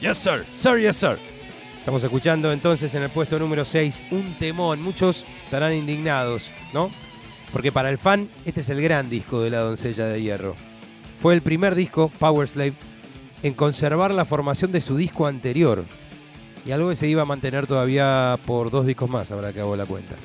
Yes 0.00 0.18
sir, 0.18 0.44
sir, 0.56 0.80
yes 0.80 0.96
sir. 0.96 1.18
Estamos 1.78 2.02
escuchando 2.02 2.52
entonces 2.52 2.94
en 2.94 3.02
el 3.04 3.10
puesto 3.10 3.38
número 3.38 3.64
6 3.64 4.04
un 4.10 4.36
temón. 4.38 4.82
Muchos 4.82 5.24
estarán 5.44 5.72
indignados, 5.72 6.50
¿no? 6.74 6.90
Porque 7.52 7.72
para 7.72 7.90
el 7.90 7.98
fan 7.98 8.28
este 8.44 8.60
es 8.60 8.68
el 8.70 8.82
gran 8.82 9.08
disco 9.08 9.40
de 9.40 9.50
la 9.50 9.60
doncella 9.60 10.06
de 10.06 10.20
hierro. 10.20 10.56
Fue 11.18 11.32
el 11.34 11.42
primer 11.42 11.74
disco, 11.74 12.12
Power 12.18 12.46
Slave, 12.46 12.74
en 13.42 13.54
conservar 13.54 14.12
la 14.12 14.24
formación 14.24 14.72
de 14.72 14.80
su 14.80 14.96
disco 14.96 15.26
anterior. 15.26 15.84
Y 16.66 16.72
algo 16.72 16.90
que 16.90 16.96
se 16.96 17.08
iba 17.08 17.22
a 17.22 17.24
mantener 17.24 17.66
todavía 17.66 18.38
por 18.46 18.70
dos 18.70 18.84
discos 18.84 19.08
más, 19.08 19.30
ahora 19.32 19.52
que 19.52 19.60
hago 19.60 19.76
la 19.76 19.86
cuenta. 19.86 20.16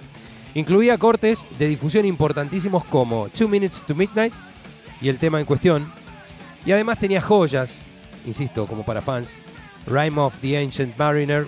Incluía 0.56 0.98
cortes 0.98 1.46
de 1.58 1.68
difusión 1.68 2.06
importantísimos 2.06 2.84
como 2.86 3.30
Two 3.30 3.48
Minutes 3.48 3.84
to 3.88 3.96
Midnight 3.96 4.34
y 5.02 5.10
el 5.10 5.18
tema 5.18 5.40
en 5.40 5.46
cuestión. 5.46 6.03
Y 6.66 6.72
además 6.72 7.00
tenía 7.00 7.22
joyas, 7.22 7.80
insisto, 8.26 8.66
como 8.68 8.84
para 8.84 9.02
fans, 9.02 9.36
Rhyme 9.86 10.20
of 10.20 10.40
the 10.40 10.58
Ancient 10.58 10.98
Mariner 10.98 11.48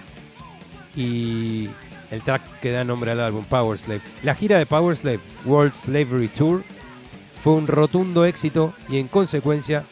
y 0.95 1.69
el 2.11 2.21
track 2.21 2.41
que 2.59 2.71
da 2.71 2.83
nombre 2.83 3.11
al 3.11 3.21
álbum, 3.21 3.45
Power 3.45 3.77
Slave. 3.77 4.01
La 4.23 4.35
gira 4.35 4.57
de 4.57 4.65
Power 4.65 4.95
Slave, 4.95 5.19
World 5.45 5.73
Slavery 5.73 6.27
Tour, 6.27 6.63
fue 7.39 7.53
un 7.53 7.67
rotundo 7.67 8.25
éxito 8.25 8.73
y 8.89 8.97
en 8.97 9.07
consecuencia 9.07 9.83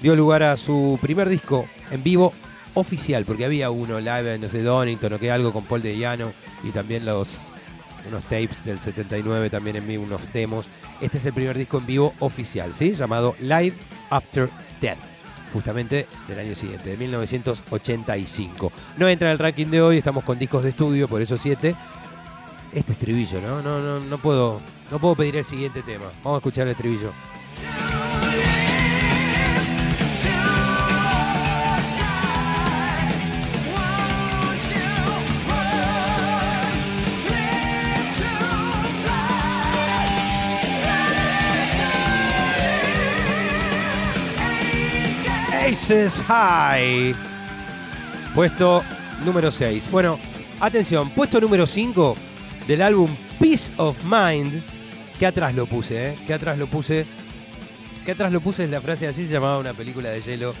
dio 0.00 0.14
lugar 0.14 0.42
a 0.42 0.56
su 0.56 0.98
primer 1.00 1.28
disco 1.28 1.66
en 1.90 2.02
vivo 2.02 2.32
oficial, 2.74 3.24
porque 3.24 3.44
había 3.44 3.70
uno 3.70 4.00
live 4.00 4.34
en 4.34 4.42
no 4.42 4.48
sé, 4.48 4.62
Donington 4.62 5.12
o 5.12 5.18
que 5.18 5.30
algo 5.30 5.52
con 5.52 5.64
Paul 5.64 5.82
de 5.82 5.96
Llano 5.96 6.32
y 6.62 6.70
también 6.70 7.04
los 7.04 7.38
unos 8.08 8.24
tapes 8.24 8.62
del 8.64 8.80
79 8.80 9.48
también 9.50 9.76
en 9.76 9.86
vivo, 9.86 10.04
unos 10.04 10.30
demos. 10.32 10.66
Este 11.00 11.18
es 11.18 11.26
el 11.26 11.32
primer 11.32 11.56
disco 11.56 11.78
en 11.78 11.86
vivo 11.86 12.12
oficial, 12.20 12.74
¿sí? 12.74 12.94
Llamado 12.94 13.34
Live 13.40 13.74
After 14.14 14.48
Death, 14.80 14.98
justamente 15.52 16.06
del 16.28 16.38
año 16.38 16.54
siguiente, 16.54 16.90
de 16.90 16.96
1985. 16.96 18.70
No 18.96 19.08
entra 19.08 19.28
en 19.28 19.32
el 19.32 19.38
ranking 19.40 19.66
de 19.66 19.82
hoy, 19.82 19.98
estamos 19.98 20.22
con 20.22 20.38
discos 20.38 20.62
de 20.62 20.70
estudio, 20.70 21.08
por 21.08 21.20
eso 21.20 21.36
7. 21.36 21.74
Este 22.72 22.92
estribillo, 22.92 23.40
¿no? 23.40 23.60
No, 23.60 23.80
no, 23.80 23.98
no 23.98 24.18
puedo, 24.18 24.60
no 24.90 25.00
puedo 25.00 25.16
pedir 25.16 25.36
el 25.36 25.44
siguiente 25.44 25.82
tema. 25.82 26.06
Vamos 26.22 26.36
a 26.36 26.38
escuchar 26.38 26.66
el 26.66 26.72
estribillo. 26.72 27.10
Aces 45.74 46.22
High. 46.28 47.16
Puesto 48.32 48.84
número 49.24 49.50
6. 49.50 49.90
Bueno, 49.90 50.20
atención, 50.60 51.10
puesto 51.10 51.40
número 51.40 51.66
5 51.66 52.14
del 52.68 52.80
álbum 52.80 53.10
Peace 53.40 53.72
of 53.76 53.96
Mind. 54.04 54.62
Que 55.18 55.26
atrás 55.26 55.52
lo 55.52 55.66
puse, 55.66 56.10
¿eh? 56.10 56.14
Que 56.28 56.34
atrás 56.34 56.58
lo 56.58 56.68
puse. 56.68 57.06
Que 58.04 58.12
atrás 58.12 58.30
lo 58.30 58.40
puse 58.40 58.62
es 58.62 58.70
la 58.70 58.80
frase 58.80 59.08
así 59.08 59.26
se 59.26 59.32
llamaba 59.32 59.58
una 59.58 59.74
película 59.74 60.10
de 60.10 60.20
hielo 60.20 60.54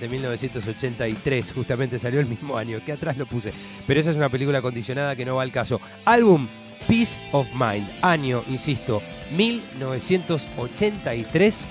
de 0.00 0.08
1983. 0.08 1.52
Justamente 1.52 1.98
salió 1.98 2.20
el 2.20 2.26
mismo 2.26 2.56
año. 2.56 2.78
Que 2.86 2.92
atrás 2.92 3.16
lo 3.16 3.26
puse. 3.26 3.52
Pero 3.88 3.98
esa 3.98 4.10
es 4.10 4.16
una 4.16 4.28
película 4.28 4.62
condicionada 4.62 5.16
que 5.16 5.24
no 5.24 5.34
va 5.34 5.42
al 5.42 5.50
caso. 5.50 5.80
Álbum 6.04 6.46
Peace 6.86 7.18
of 7.32 7.48
Mind. 7.54 7.90
Año, 8.02 8.44
insisto, 8.48 9.02
1983. 9.36 11.66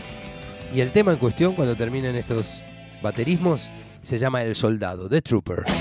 Y 0.75 0.81
el 0.81 0.91
tema 0.91 1.13
en 1.13 1.17
cuestión, 1.17 1.55
cuando 1.55 1.77
terminen 1.77 2.17
estos 2.17 2.61
baterismos, 3.01 3.69
se 4.01 4.17
llama 4.17 4.43
El 4.43 4.55
Soldado, 4.55 5.09
The 5.09 5.21
Trooper. 5.21 5.78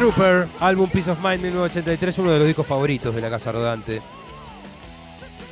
Trooper, 0.00 0.48
álbum 0.60 0.88
Peace 0.88 1.10
of 1.10 1.22
Mind 1.22 1.42
1983, 1.42 2.18
uno 2.20 2.30
de 2.30 2.38
los 2.38 2.48
discos 2.48 2.66
favoritos 2.66 3.14
de 3.14 3.20
la 3.20 3.28
Casa 3.28 3.52
Rodante. 3.52 4.00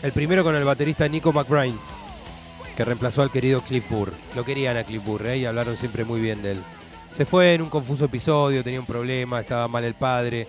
El 0.03 0.12
primero 0.12 0.42
con 0.42 0.55
el 0.55 0.64
baterista 0.64 1.07
Nico 1.07 1.34
McBride, 1.34 1.76
que 2.74 2.82
reemplazó 2.82 3.20
al 3.20 3.30
querido 3.30 3.61
Cliff 3.61 3.84
Burr. 3.90 4.11
Lo 4.34 4.46
querían 4.46 4.78
a 4.78 4.84
Cliff 4.84 5.05
Burr 5.05 5.26
¿eh? 5.26 5.36
y 5.36 5.44
hablaron 5.44 5.76
siempre 5.76 6.07
muy 6.07 6.22
bien 6.22 6.40
de 6.40 6.53
él. 6.53 6.62
Se 7.12 7.26
fue 7.26 7.53
en 7.53 7.61
un 7.61 7.68
confuso 7.68 8.07
episodio, 8.07 8.64
tenía 8.64 8.80
un 8.80 8.86
problema, 8.86 9.38
estaba 9.38 9.68
mal 9.68 9.84
el 9.84 9.92
padre, 9.92 10.49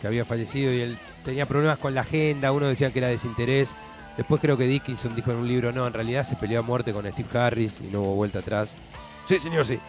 que 0.00 0.06
había 0.06 0.24
fallecido 0.24 0.72
y 0.72 0.82
él 0.82 0.98
tenía 1.24 1.44
problemas 1.44 1.78
con 1.78 1.92
la 1.92 2.02
agenda, 2.02 2.52
uno 2.52 2.68
decía 2.68 2.92
que 2.92 3.00
era 3.00 3.08
desinterés. 3.08 3.74
Después 4.16 4.40
creo 4.40 4.56
que 4.56 4.68
Dickinson 4.68 5.16
dijo 5.16 5.32
en 5.32 5.38
un 5.38 5.48
libro, 5.48 5.72
no, 5.72 5.88
en 5.88 5.92
realidad 5.92 6.24
se 6.24 6.36
peleó 6.36 6.60
a 6.60 6.62
muerte 6.62 6.92
con 6.92 7.04
Steve 7.10 7.36
Harris 7.36 7.80
y 7.80 7.88
no 7.88 8.02
hubo 8.02 8.14
vuelta 8.14 8.38
atrás. 8.38 8.76
Sí, 9.24 9.40
señor, 9.40 9.64
sí. 9.64 9.80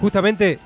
Justamente, 0.00 0.58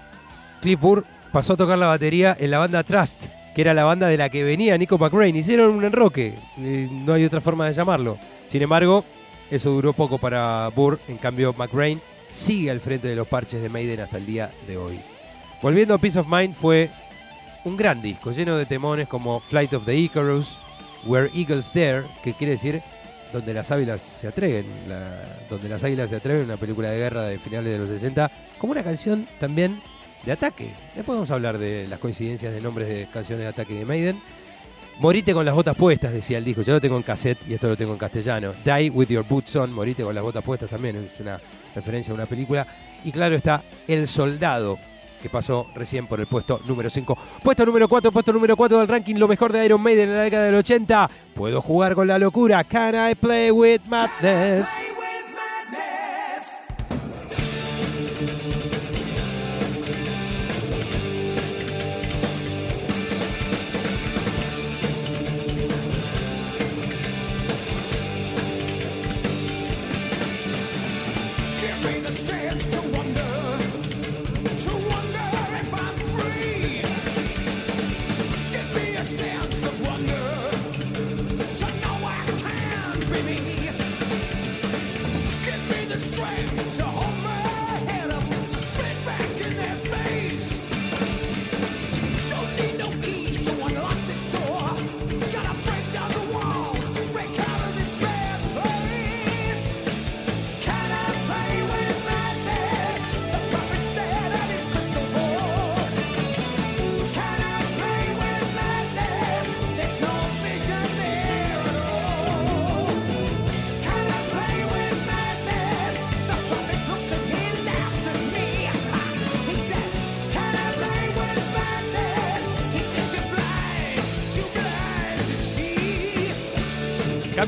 Cliff 0.62 0.80
Burr 0.80 1.04
pasó 1.32 1.54
a 1.54 1.56
tocar 1.56 1.78
la 1.78 1.86
batería 1.86 2.36
en 2.38 2.50
la 2.50 2.58
banda 2.58 2.84
Trust, 2.84 3.24
que 3.54 3.62
era 3.62 3.74
la 3.74 3.84
banda 3.84 4.08
de 4.08 4.18
la 4.18 4.28
que 4.28 4.44
venía 4.44 4.76
Nico 4.78 4.98
McBrain. 4.98 5.34
Hicieron 5.34 5.74
un 5.74 5.84
enroque, 5.84 6.34
eh, 6.58 6.88
no 6.90 7.14
hay 7.14 7.24
otra 7.24 7.40
forma 7.40 7.66
de 7.66 7.72
llamarlo. 7.72 8.18
Sin 8.46 8.62
embargo, 8.62 9.04
eso 9.50 9.70
duró 9.70 9.92
poco 9.92 10.18
para 10.18 10.68
Burr, 10.68 11.00
en 11.08 11.16
cambio 11.16 11.54
McBrain 11.56 12.00
sigue 12.32 12.70
al 12.70 12.80
frente 12.80 13.08
de 13.08 13.16
los 13.16 13.28
parches 13.28 13.62
de 13.62 13.68
Maiden 13.68 14.00
hasta 14.00 14.18
el 14.18 14.26
día 14.26 14.50
de 14.66 14.76
hoy. 14.76 15.00
Volviendo 15.60 15.94
a 15.94 15.98
Peace 15.98 16.18
of 16.18 16.26
Mind 16.26 16.54
fue 16.54 16.90
un 17.64 17.76
gran 17.76 18.02
disco, 18.02 18.32
lleno 18.32 18.56
de 18.56 18.66
temones 18.66 19.08
como 19.08 19.40
Flight 19.40 19.72
of 19.74 19.84
the 19.84 19.96
Icarus, 19.96 20.58
Where 21.04 21.30
Eagles 21.34 21.72
Dare, 21.74 22.04
que 22.22 22.34
quiere 22.34 22.52
decir 22.52 22.82
donde 23.32 23.54
las 23.54 23.70
águilas 23.70 24.00
se 24.02 24.28
atreven, 24.28 24.66
donde 25.48 25.68
las 25.68 25.82
águilas 25.82 26.10
se 26.10 26.16
atreven, 26.16 26.44
una 26.44 26.56
película 26.56 26.90
de 26.90 26.98
guerra 26.98 27.22
de 27.22 27.38
finales 27.38 27.72
de 27.72 27.78
los 27.78 27.88
60, 27.88 28.30
como 28.58 28.72
una 28.72 28.82
canción 28.82 29.26
también 29.40 29.80
de 30.24 30.32
ataque. 30.32 30.74
Después 30.94 31.16
vamos 31.16 31.30
a 31.30 31.34
hablar 31.34 31.58
de 31.58 31.86
las 31.88 31.98
coincidencias 31.98 32.52
de 32.52 32.60
nombres 32.60 32.88
de 32.88 33.08
canciones 33.12 33.44
de 33.44 33.48
ataque 33.48 33.74
de 33.74 33.84
Maiden. 33.84 34.20
Morite 34.98 35.32
con 35.32 35.44
las 35.44 35.54
botas 35.54 35.74
puestas, 35.74 36.12
decía 36.12 36.38
el 36.38 36.44
disco. 36.44 36.62
Yo 36.62 36.74
lo 36.74 36.80
tengo 36.80 36.96
en 36.96 37.02
cassette 37.02 37.48
y 37.48 37.54
esto 37.54 37.68
lo 37.68 37.76
tengo 37.76 37.92
en 37.92 37.98
castellano. 37.98 38.52
Die 38.64 38.90
with 38.90 39.08
your 39.08 39.24
boots 39.26 39.56
on, 39.56 39.72
morite 39.72 40.02
con 40.02 40.14
las 40.14 40.22
botas 40.22 40.44
puestas 40.44 40.70
también, 40.70 40.96
es 40.96 41.18
una 41.18 41.40
referencia 41.74 42.12
a 42.12 42.14
una 42.14 42.26
película. 42.26 42.66
Y 43.04 43.10
claro 43.10 43.34
está 43.34 43.64
El 43.88 44.06
Soldado, 44.06 44.78
que 45.20 45.28
pasó 45.28 45.66
recién 45.74 46.06
por 46.06 46.20
el 46.20 46.26
puesto 46.26 46.60
número 46.66 46.90
5. 46.90 47.18
Puesto 47.42 47.66
número 47.66 47.88
4, 47.88 48.12
puesto 48.12 48.32
número 48.32 48.56
4 48.56 48.78
del 48.78 48.88
ranking, 48.88 49.16
lo 49.16 49.26
mejor 49.26 49.52
de 49.52 49.64
Iron 49.64 49.80
Maiden 49.80 50.10
en 50.10 50.16
la 50.16 50.22
década 50.22 50.44
del 50.44 50.56
80. 50.56 51.10
Puedo 51.34 51.62
jugar 51.62 51.94
con 51.94 52.06
la 52.06 52.18
locura. 52.18 52.62
Can 52.62 52.94
I 52.94 53.14
play 53.14 53.50
with 53.50 53.80
madness? 53.88 54.68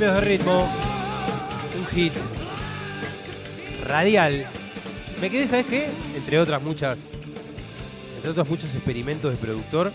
De 0.05 0.20
ritmo. 0.20 0.70
Un 1.78 1.86
hit. 1.86 2.12
Radial. 3.86 4.44
Me 5.18 5.30
quedé, 5.30 5.48
¿sabes 5.48 5.64
qué? 5.64 5.88
Entre 6.14 6.38
otras 6.38 6.61
muchas. 6.61 7.09
Entre 8.14 8.30
otros 8.30 8.46
muchos 8.46 8.74
experimentos 8.74 9.30
de 9.30 9.38
productor 9.38 9.92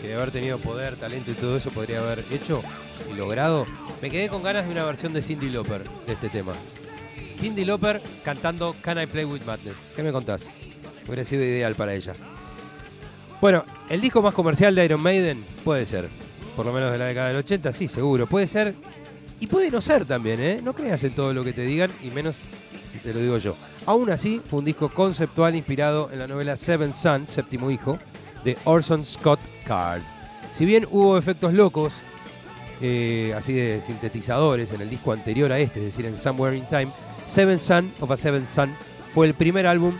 que 0.00 0.06
de 0.06 0.14
haber 0.14 0.30
tenido 0.30 0.58
poder, 0.58 0.94
talento 0.94 1.32
y 1.32 1.34
todo 1.34 1.56
eso 1.56 1.72
podría 1.72 1.98
haber 1.98 2.24
hecho 2.30 2.62
y 3.12 3.16
logrado. 3.16 3.66
Me 4.00 4.10
quedé 4.10 4.28
con 4.28 4.44
ganas 4.44 4.64
de 4.64 4.70
una 4.70 4.84
versión 4.84 5.12
de 5.12 5.22
Cindy 5.22 5.50
Lauper 5.50 5.82
de 6.06 6.12
este 6.12 6.28
tema. 6.28 6.52
Cindy 7.36 7.64
Lauper 7.64 8.00
cantando 8.24 8.76
Can 8.80 9.02
I 9.02 9.06
Play 9.06 9.24
With 9.24 9.42
Madness. 9.42 9.90
¿Qué 9.96 10.04
me 10.04 10.12
contás? 10.12 10.48
Hubiera 11.04 11.24
sido 11.24 11.42
ideal 11.42 11.74
para 11.74 11.94
ella. 11.94 12.14
Bueno, 13.40 13.64
el 13.88 14.00
disco 14.00 14.22
más 14.22 14.34
comercial 14.34 14.76
de 14.76 14.84
Iron 14.84 15.00
Maiden 15.00 15.44
puede 15.64 15.84
ser. 15.84 16.08
Por 16.54 16.64
lo 16.64 16.72
menos 16.72 16.92
de 16.92 16.98
la 16.98 17.06
década 17.06 17.26
del 17.26 17.38
80, 17.38 17.72
sí, 17.72 17.88
seguro. 17.88 18.28
Puede 18.28 18.46
ser. 18.46 18.76
Y 19.40 19.46
puede 19.46 19.70
no 19.70 19.80
ser 19.80 20.04
también, 20.04 20.40
¿eh? 20.40 20.60
No 20.62 20.74
creas 20.74 21.02
en 21.04 21.14
todo 21.14 21.32
lo 21.32 21.44
que 21.44 21.52
te 21.52 21.62
digan, 21.62 21.90
y 22.02 22.10
menos 22.10 22.42
si 22.90 22.98
te 22.98 23.14
lo 23.14 23.20
digo 23.20 23.38
yo. 23.38 23.56
Aún 23.86 24.10
así, 24.10 24.40
fue 24.44 24.58
un 24.58 24.64
disco 24.64 24.88
conceptual 24.88 25.54
inspirado 25.54 26.10
en 26.12 26.18
la 26.18 26.26
novela 26.26 26.56
Seven 26.56 26.92
Son, 26.92 27.26
Séptimo 27.28 27.70
Hijo, 27.70 27.98
de 28.44 28.56
Orson 28.64 29.04
Scott 29.04 29.40
Card. 29.64 30.02
Si 30.52 30.66
bien 30.66 30.86
hubo 30.90 31.16
efectos 31.16 31.52
locos, 31.52 31.94
eh, 32.80 33.32
así 33.36 33.52
de 33.52 33.80
sintetizadores 33.80 34.72
en 34.72 34.80
el 34.80 34.90
disco 34.90 35.12
anterior 35.12 35.52
a 35.52 35.58
este, 35.58 35.80
es 35.80 35.86
decir, 35.86 36.06
en 36.06 36.16
Somewhere 36.16 36.56
in 36.56 36.66
Time, 36.66 36.88
Seven 37.26 37.60
Son 37.60 37.92
of 38.00 38.10
a 38.10 38.16
Seven 38.16 38.46
Son 38.46 38.74
fue 39.14 39.26
el 39.26 39.34
primer 39.34 39.66
álbum 39.66 39.94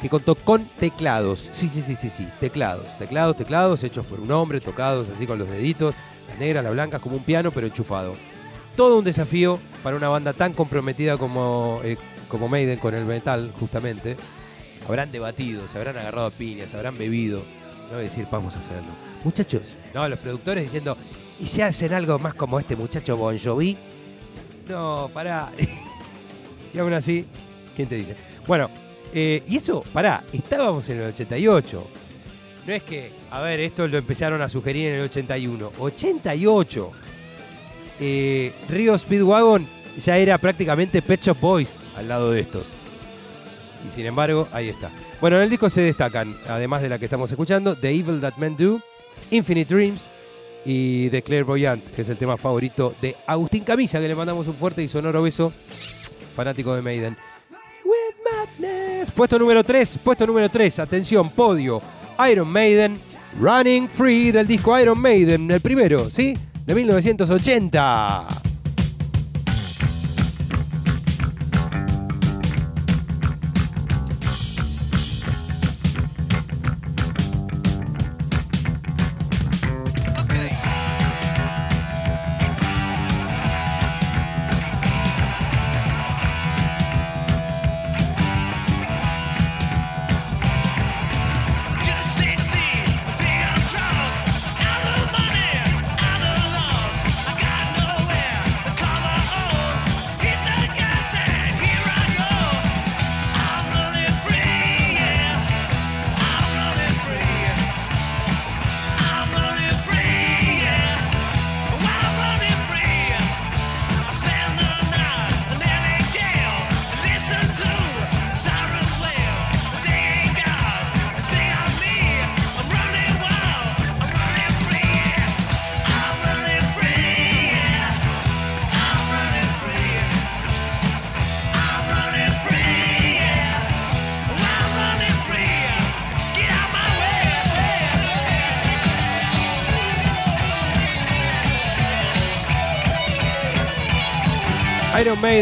que 0.00 0.08
contó 0.08 0.34
con 0.34 0.64
teclados. 0.64 1.48
Sí, 1.52 1.68
sí, 1.68 1.82
sí, 1.82 1.94
sí, 1.94 2.08
sí, 2.08 2.26
teclados. 2.40 2.86
Teclados, 2.98 3.36
teclados 3.36 3.84
hechos 3.84 4.06
por 4.06 4.20
un 4.20 4.30
hombre, 4.32 4.60
tocados 4.60 5.08
así 5.10 5.26
con 5.26 5.38
los 5.38 5.48
deditos, 5.48 5.94
las 6.28 6.38
negras, 6.38 6.64
las 6.64 6.72
blancas, 6.72 7.00
como 7.00 7.16
un 7.16 7.22
piano, 7.22 7.50
pero 7.52 7.66
enchufado. 7.66 8.14
Todo 8.76 8.98
un 8.98 9.04
desafío 9.04 9.58
para 9.82 9.96
una 9.96 10.08
banda 10.08 10.32
tan 10.32 10.52
comprometida 10.52 11.18
como, 11.18 11.80
eh, 11.84 11.96
como 12.28 12.48
Maiden 12.48 12.78
con 12.78 12.94
el 12.94 13.04
metal, 13.04 13.52
justamente. 13.58 14.16
Habrán 14.86 15.12
debatido, 15.12 15.66
se 15.68 15.78
habrán 15.78 15.98
agarrado 15.98 16.26
a 16.26 16.30
piñas, 16.30 16.74
habrán 16.74 16.96
bebido. 16.96 17.42
No 17.90 17.98
decir, 17.98 18.26
vamos 18.30 18.56
a 18.56 18.60
hacerlo. 18.60 18.90
Muchachos, 19.24 19.62
no, 19.94 20.08
los 20.08 20.18
productores 20.18 20.64
diciendo, 20.64 20.96
¿y 21.38 21.46
si 21.46 21.60
hacen 21.60 21.92
algo 21.92 22.18
más 22.18 22.34
como 22.34 22.58
este 22.58 22.76
muchacho 22.76 23.16
Bon 23.16 23.38
Jovi? 23.38 23.76
No, 24.68 25.10
pará. 25.12 25.50
y 26.74 26.78
aún 26.78 26.92
así, 26.92 27.26
¿quién 27.74 27.88
te 27.88 27.96
dice? 27.96 28.16
Bueno, 28.46 28.70
eh, 29.12 29.42
y 29.48 29.56
eso, 29.56 29.82
pará, 29.92 30.24
estábamos 30.32 30.88
en 30.88 30.98
el 30.98 31.08
88. 31.08 31.86
No 32.66 32.72
es 32.72 32.82
que, 32.82 33.12
a 33.30 33.40
ver, 33.40 33.60
esto 33.60 33.88
lo 33.88 33.98
empezaron 33.98 34.40
a 34.42 34.48
sugerir 34.48 34.88
en 34.88 34.94
el 35.00 35.02
81. 35.02 35.72
88. 35.78 36.92
Eh, 38.00 38.54
Río 38.68 38.98
Speedwagon 38.98 39.68
ya 39.98 40.16
era 40.16 40.38
prácticamente 40.38 41.02
Pet 41.02 41.22
Shop 41.22 41.38
Boys 41.38 41.78
al 41.96 42.08
lado 42.08 42.30
de 42.30 42.40
estos. 42.40 42.74
Y 43.86 43.90
sin 43.90 44.06
embargo, 44.06 44.48
ahí 44.52 44.68
está. 44.68 44.90
Bueno, 45.20 45.36
en 45.36 45.42
el 45.42 45.50
disco 45.50 45.68
se 45.68 45.82
destacan, 45.82 46.34
además 46.48 46.80
de 46.82 46.88
la 46.88 46.98
que 46.98 47.04
estamos 47.04 47.30
escuchando, 47.30 47.76
The 47.76 47.90
Evil 47.90 48.20
That 48.20 48.36
Men 48.36 48.56
Do, 48.56 48.80
Infinite 49.30 49.74
Dreams 49.74 50.10
y 50.64 51.10
The 51.10 51.22
Clairvoyant, 51.22 51.84
que 51.90 52.02
es 52.02 52.08
el 52.08 52.16
tema 52.16 52.36
favorito 52.36 52.94
de 53.02 53.16
Agustín 53.26 53.64
Camisa, 53.64 54.00
que 54.00 54.08
le 54.08 54.14
mandamos 54.14 54.46
un 54.46 54.54
fuerte 54.54 54.82
y 54.82 54.88
sonoro 54.88 55.22
beso, 55.22 55.52
fanático 56.34 56.74
de 56.74 56.82
Maiden. 56.82 57.16
With 57.84 58.16
Madness. 58.24 59.10
Puesto 59.10 59.38
número 59.38 59.62
3, 59.62 59.98
puesto 60.02 60.26
número 60.26 60.48
3, 60.48 60.78
atención, 60.78 61.28
podio, 61.30 61.82
Iron 62.30 62.48
Maiden, 62.48 62.98
Running 63.38 63.88
Free 63.88 64.32
del 64.32 64.46
disco 64.46 64.78
Iron 64.78 64.98
Maiden, 64.98 65.50
el 65.50 65.60
primero, 65.60 66.10
¿sí? 66.10 66.34
De 66.70 66.76
1980. 66.76 68.49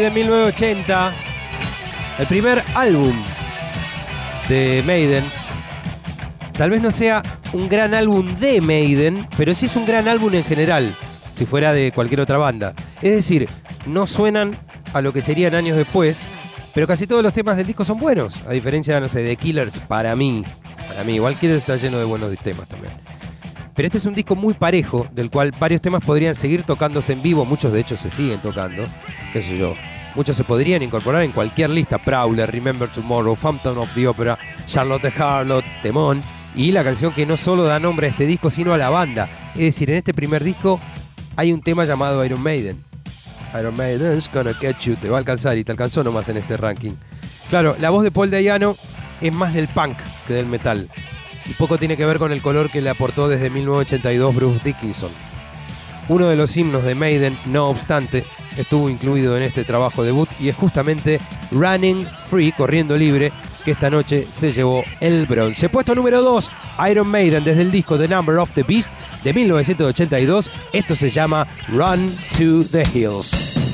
Iron 0.08 0.14
Maiden 0.14 0.14
1980. 0.14 1.12
El 2.18 2.26
primer 2.26 2.64
álbum 2.74 3.14
de 4.48 4.82
Maiden. 4.86 5.24
Tal 6.52 6.70
vez 6.70 6.80
no 6.80 6.90
sea 6.90 7.22
un 7.52 7.68
gran 7.68 7.94
álbum 7.94 8.38
de 8.38 8.60
Maiden, 8.60 9.26
pero 9.36 9.54
sí 9.54 9.66
es 9.66 9.76
un 9.76 9.86
gran 9.86 10.08
álbum 10.08 10.34
en 10.34 10.44
general, 10.44 10.94
si 11.32 11.46
fuera 11.46 11.72
de 11.72 11.92
cualquier 11.92 12.20
otra 12.20 12.38
banda. 12.38 12.74
Es 13.02 13.12
decir, 13.12 13.48
no 13.86 14.06
suenan 14.06 14.58
a 14.92 15.00
lo 15.00 15.12
que 15.12 15.22
serían 15.22 15.54
años 15.54 15.76
después, 15.76 16.24
pero 16.74 16.86
casi 16.86 17.06
todos 17.06 17.22
los 17.22 17.32
temas 17.32 17.56
del 17.56 17.66
disco 17.66 17.84
son 17.84 17.98
buenos, 17.98 18.36
a 18.46 18.52
diferencia, 18.52 18.98
no 19.00 19.08
sé, 19.08 19.22
de 19.22 19.36
Killers, 19.36 19.78
para 19.80 20.16
mí. 20.16 20.44
Para 20.88 21.04
mí, 21.04 21.14
igual 21.14 21.38
Killers 21.38 21.60
está 21.60 21.76
lleno 21.76 21.98
de 21.98 22.04
buenos 22.04 22.36
temas 22.38 22.66
también. 22.66 22.92
Pero 23.74 23.86
este 23.86 23.98
es 23.98 24.06
un 24.06 24.14
disco 24.14 24.34
muy 24.34 24.54
parejo, 24.54 25.06
del 25.12 25.30
cual 25.30 25.52
varios 25.56 25.80
temas 25.80 26.02
podrían 26.02 26.34
seguir 26.34 26.64
tocándose 26.64 27.12
en 27.12 27.22
vivo, 27.22 27.44
muchos 27.44 27.72
de 27.72 27.80
hecho 27.80 27.96
se 27.96 28.10
siguen 28.10 28.40
tocando, 28.40 28.84
qué 29.32 29.40
sé 29.40 29.56
yo. 29.56 29.74
Muchos 30.18 30.36
se 30.36 30.42
podrían 30.42 30.82
incorporar 30.82 31.22
en 31.22 31.30
cualquier 31.30 31.70
lista, 31.70 31.96
Prowler, 31.96 32.50
Remember 32.50 32.88
Tomorrow, 32.88 33.36
Phantom 33.36 33.78
of 33.78 33.94
the 33.94 34.08
Opera, 34.08 34.36
Charlotte 34.66 35.12
Harlot, 35.16 35.64
Temón, 35.80 36.24
y 36.56 36.72
la 36.72 36.82
canción 36.82 37.12
que 37.12 37.24
no 37.24 37.36
solo 37.36 37.62
da 37.62 37.78
nombre 37.78 38.08
a 38.08 38.10
este 38.10 38.26
disco, 38.26 38.50
sino 38.50 38.74
a 38.74 38.78
la 38.78 38.90
banda. 38.90 39.28
Es 39.54 39.60
decir, 39.60 39.92
en 39.92 39.98
este 39.98 40.12
primer 40.12 40.42
disco 40.42 40.80
hay 41.36 41.52
un 41.52 41.62
tema 41.62 41.84
llamado 41.84 42.24
Iron 42.24 42.42
Maiden. 42.42 42.82
Iron 43.56 43.76
Maiden's 43.76 44.28
gonna 44.34 44.54
catch 44.54 44.86
you, 44.86 44.96
te 44.96 45.08
va 45.08 45.18
a 45.18 45.20
alcanzar 45.20 45.56
y 45.56 45.62
te 45.62 45.70
alcanzó 45.70 46.02
nomás 46.02 46.28
en 46.28 46.38
este 46.38 46.56
ranking. 46.56 46.94
Claro, 47.48 47.76
la 47.78 47.90
voz 47.90 48.02
de 48.02 48.10
Paul 48.10 48.32
Dayano 48.32 48.76
es 49.20 49.32
más 49.32 49.54
del 49.54 49.68
punk 49.68 49.98
que 50.26 50.34
del 50.34 50.46
metal. 50.46 50.90
Y 51.46 51.52
poco 51.52 51.78
tiene 51.78 51.96
que 51.96 52.04
ver 52.04 52.18
con 52.18 52.32
el 52.32 52.42
color 52.42 52.72
que 52.72 52.80
le 52.80 52.90
aportó 52.90 53.28
desde 53.28 53.50
1982 53.50 54.34
Bruce 54.34 54.60
Dickinson. 54.64 55.12
Uno 56.08 56.26
de 56.26 56.34
los 56.34 56.56
himnos 56.56 56.82
de 56.82 56.96
Maiden, 56.96 57.38
no 57.46 57.68
obstante, 57.68 58.24
estuvo 58.56 58.88
incluido 58.88 59.36
en 59.36 59.42
este 59.42 59.64
trabajo 59.64 60.02
debut 60.02 60.28
y 60.40 60.48
es 60.48 60.56
justamente 60.56 61.20
Running 61.50 62.06
Free, 62.06 62.52
corriendo 62.52 62.96
libre, 62.96 63.32
que 63.64 63.72
esta 63.72 63.90
noche 63.90 64.26
se 64.30 64.52
llevó 64.52 64.84
el 65.00 65.26
bronce. 65.26 65.68
Puesto 65.68 65.94
número 65.94 66.22
2, 66.22 66.50
Iron 66.90 67.08
Maiden 67.08 67.44
desde 67.44 67.62
el 67.62 67.70
disco 67.70 67.98
The 67.98 68.08
Number 68.08 68.36
of 68.36 68.52
the 68.52 68.62
Beast 68.62 68.90
de 69.24 69.32
1982. 69.32 70.50
Esto 70.72 70.94
se 70.94 71.10
llama 71.10 71.46
Run 71.68 72.14
to 72.38 72.64
the 72.70 72.86
Hills. 72.94 73.67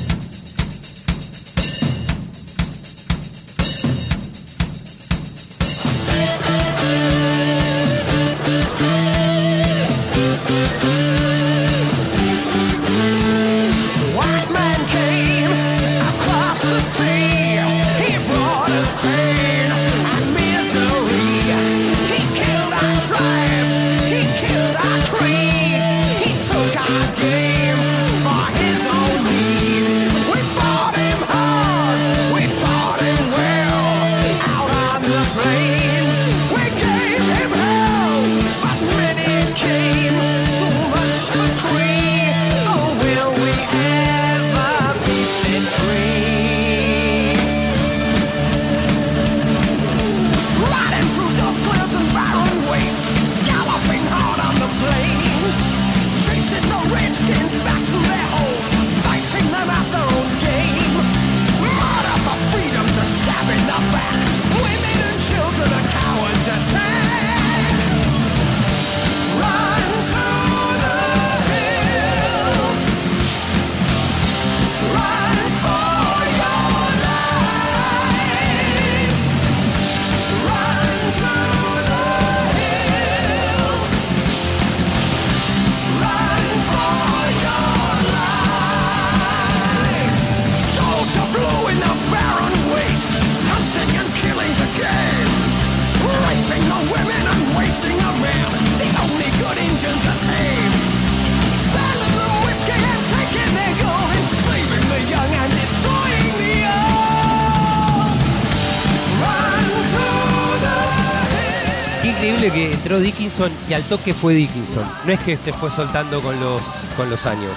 Entró 112.94 113.00
Dickinson 113.00 113.50
y 113.68 113.74
al 113.74 113.82
toque 113.84 114.14
fue 114.14 114.34
Dickinson. 114.34 114.88
No 115.04 115.12
es 115.12 115.18
que 115.20 115.36
se 115.36 115.52
fue 115.52 115.70
soltando 115.70 116.22
con 116.22 116.38
los, 116.38 116.62
con 116.96 117.10
los 117.10 117.26
años, 117.26 117.52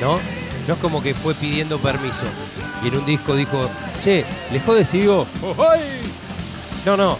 ¿no? 0.00 0.20
No 0.68 0.74
es 0.74 0.80
como 0.80 1.02
que 1.02 1.14
fue 1.14 1.34
pidiendo 1.34 1.78
permiso 1.78 2.24
y 2.82 2.88
en 2.88 2.96
un 2.96 3.06
disco 3.06 3.34
dijo, 3.34 3.70
che, 4.02 4.24
¿les 4.52 4.62
jode 4.64 4.84
si 4.84 5.00
digo? 5.00 5.26
No, 6.84 6.96
no. 6.96 7.18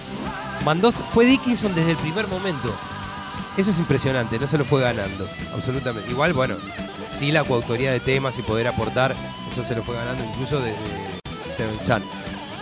Mandó, 0.65 0.93
fue 0.93 1.25
Dickinson 1.25 1.75
desde 1.75 1.93
el 1.93 1.97
primer 1.97 2.29
momento. 2.29 2.73
Eso 3.57 3.71
es 3.71 3.79
impresionante, 3.79 4.39
no 4.39 4.47
se 4.47 4.59
lo 4.59 4.65
fue 4.65 4.83
ganando, 4.83 5.29
absolutamente. 5.55 6.11
Igual, 6.11 6.33
bueno, 6.33 6.57
sí 7.09 7.33
la 7.33 7.43
coautoría 7.45 7.91
de 7.91 8.01
temas 8.01 8.39
y 8.39 8.43
poder 8.43 8.67
aportar, 8.69 9.17
eso 9.51 9.65
se 9.65 9.75
lo 9.75 9.83
fue 9.83 9.97
ganando 9.97 10.23
incluso 10.25 10.61
desde 10.61 10.77
Seven 11.57 11.81
Sun. 11.81 12.03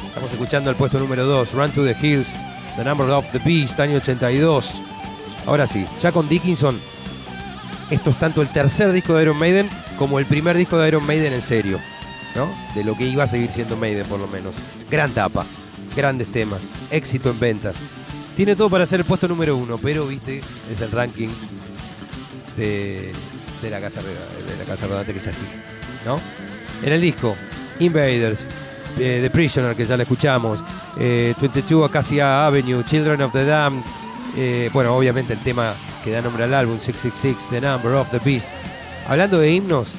Estamos 0.06 0.30
escuchando 0.30 0.70
el 0.70 0.76
puesto 0.76 0.98
número 0.98 1.26
2, 1.26 1.52
Run 1.52 1.72
to 1.72 1.84
the 1.84 1.96
Hills, 2.00 2.38
The 2.76 2.84
Number 2.84 3.08
of 3.10 3.28
the 3.30 3.38
Beast, 3.38 3.78
año 3.80 3.96
82. 3.98 4.82
Ahora 5.46 5.66
sí, 5.66 5.86
ya 6.00 6.10
con 6.12 6.28
Dickinson, 6.28 6.80
esto 7.90 8.10
es 8.10 8.18
tanto 8.18 8.40
el 8.42 8.48
tercer 8.48 8.92
disco 8.92 9.14
de 9.14 9.22
Iron 9.24 9.36
Maiden 9.38 9.68
como 9.98 10.18
el 10.18 10.26
primer 10.26 10.56
disco 10.56 10.78
de 10.78 10.88
Iron 10.88 11.06
Maiden 11.06 11.32
en 11.34 11.42
serio, 11.42 11.78
¿no? 12.34 12.48
De 12.74 12.82
lo 12.82 12.96
que 12.96 13.04
iba 13.06 13.24
a 13.24 13.28
seguir 13.28 13.52
siendo 13.52 13.76
Maiden, 13.76 14.06
por 14.06 14.18
lo 14.18 14.26
menos. 14.26 14.54
Gran 14.90 15.12
tapa, 15.12 15.44
grandes 15.94 16.30
temas, 16.32 16.62
éxito 16.90 17.30
en 17.30 17.38
ventas. 17.38 17.76
Tiene 18.34 18.56
todo 18.56 18.70
para 18.70 18.86
ser 18.86 19.00
el 19.00 19.06
puesto 19.06 19.28
número 19.28 19.56
uno, 19.56 19.78
pero, 19.78 20.06
viste, 20.08 20.40
es 20.70 20.80
el 20.80 20.90
ranking 20.90 21.28
de, 22.56 23.12
de 23.62 23.70
la 23.70 23.80
casa 23.80 24.00
Roda- 24.86 25.04
de 25.04 25.12
que 25.12 25.18
es 25.18 25.26
así, 25.28 25.44
¿no? 26.04 26.18
En 26.82 26.92
el 26.92 27.00
disco, 27.00 27.36
Invaders, 27.78 28.46
eh, 28.99 29.20
The 29.22 29.30
Prisoner, 29.30 29.76
que 29.76 29.84
ya 29.84 29.97
la 29.97 30.03
escuchamos, 30.05 30.61
eh, 30.99 31.34
22 31.40 31.88
Acacia 31.88 32.47
Avenue, 32.47 32.84
Children 32.84 33.22
of 33.22 33.32
the 33.32 33.45
Damned, 33.45 33.82
eh, 34.36 34.70
bueno, 34.72 34.95
obviamente 34.97 35.32
el 35.32 35.40
tema 35.40 35.74
que 36.03 36.11
da 36.11 36.20
nombre 36.20 36.45
al 36.45 36.55
álbum, 36.55 36.78
666, 36.80 37.49
The 37.51 37.61
Number 37.61 37.92
of 37.92 38.11
the 38.11 38.18
Beast. 38.18 38.49
Hablando 39.07 39.38
de 39.38 39.53
himnos, 39.53 39.95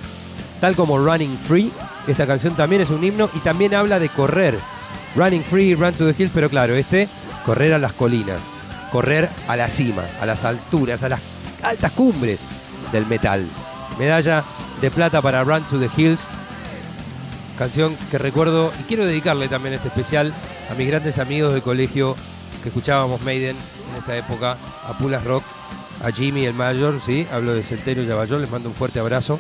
tal 0.60 0.76
como 0.76 0.98
Running 0.98 1.38
Free, 1.48 1.72
esta 2.08 2.28
canción 2.28 2.56
también 2.56 2.82
es 2.82 2.90
un 2.90 3.04
himno 3.04 3.30
y 3.34 3.40
también 3.40 3.74
habla 3.74 4.00
de 4.00 4.10
correr. 4.10 4.60
Running 5.16 5.44
Free, 5.44 5.76
Run 5.76 5.94
to 5.94 6.12
the 6.12 6.22
Hills, 6.22 6.32
pero 6.34 6.50
claro, 6.50 6.76
este, 6.76 7.08
correr 7.46 7.74
a 7.74 7.80
las 7.80 7.94
colinas, 7.94 8.50
correr 8.92 9.30
a 9.48 9.56
la 9.56 9.70
cima, 9.70 10.04
a 10.20 10.26
las 10.26 10.44
alturas, 10.44 11.04
a 11.04 11.10
las 11.10 11.22
altas 11.64 11.92
cumbres 11.92 12.42
del 12.92 13.06
metal. 13.06 13.48
Medalla 13.98 14.44
de 14.82 14.92
plata 14.92 15.22
para 15.22 15.44
Run 15.44 15.64
to 15.64 15.80
the 15.80 15.90
Hills, 15.96 16.30
canción 17.58 17.96
que 18.12 18.18
recuerdo 18.18 18.72
y 18.80 18.84
quiero 18.84 19.06
dedicarle 19.06 19.48
también 19.48 19.76
este 19.76 19.88
especial 19.88 20.34
a 20.70 20.74
mis 20.76 20.88
grandes 20.88 21.20
amigos 21.20 21.54
del 21.54 21.62
colegio 21.62 22.16
que 22.62 22.70
escuchábamos 22.70 23.22
Maiden 23.22 23.56
en 23.92 23.96
esta 23.98 24.18
época, 24.18 24.58
a 24.88 24.98
Pulas 24.98 25.24
Rock, 25.24 25.44
a 26.04 26.12
Jimmy 26.12 26.46
el 26.46 26.54
Mayor, 26.54 27.00
sí, 27.06 27.28
hablo 27.32 27.54
de 27.54 27.64
Centeno 27.64 28.02
y 28.02 28.06
Lavallol, 28.06 28.42
les 28.42 28.50
mando 28.50 28.70
un 28.70 28.76
fuerte 28.76 29.00
abrazo. 29.00 29.40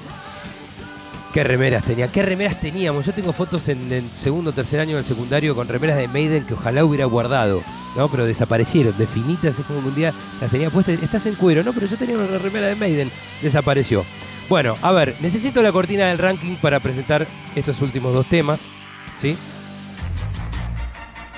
Qué 1.34 1.44
remeras 1.44 1.84
tenía, 1.84 2.08
qué 2.08 2.24
remeras 2.24 2.62
teníamos. 2.62 3.06
Yo 3.06 3.14
tengo 3.14 3.34
fotos 3.34 3.68
en 3.68 3.92
el 3.92 4.10
segundo 4.12 4.52
o 4.52 4.54
tercer 4.54 4.80
año 4.80 4.96
del 4.96 5.04
secundario 5.04 5.54
con 5.54 5.68
remeras 5.68 5.98
de 5.98 6.08
Maiden 6.08 6.46
que 6.46 6.54
ojalá 6.54 6.86
hubiera 6.86 7.04
guardado, 7.06 7.62
¿no? 7.98 8.10
Pero 8.10 8.26
desaparecieron, 8.26 8.98
de 8.98 9.06
finitas, 9.06 9.60
es 9.60 9.66
como 9.66 9.82
que 9.82 9.88
un 9.90 9.96
día 9.96 10.14
las 10.40 10.50
tenía 10.50 10.70
puestas. 10.70 11.04
Estás 11.04 11.26
en 11.26 11.36
cuero, 11.36 11.62
¿no? 11.62 11.74
Pero 11.74 11.88
yo 11.88 11.98
tenía 11.98 12.18
una 12.18 12.38
remera 12.38 12.68
de 12.68 12.76
Maiden, 12.76 13.12
desapareció. 13.42 14.06
Bueno, 14.48 14.78
a 14.82 14.92
ver, 14.92 15.16
necesito 15.22 15.62
la 15.62 15.72
cortina 15.72 16.06
del 16.06 16.20
ranking 16.20 16.56
para 16.56 16.80
presentar 16.80 17.26
estos 17.56 17.82
últimos 17.82 18.14
dos 18.14 18.30
temas, 18.30 18.70
¿sí? 19.18 19.36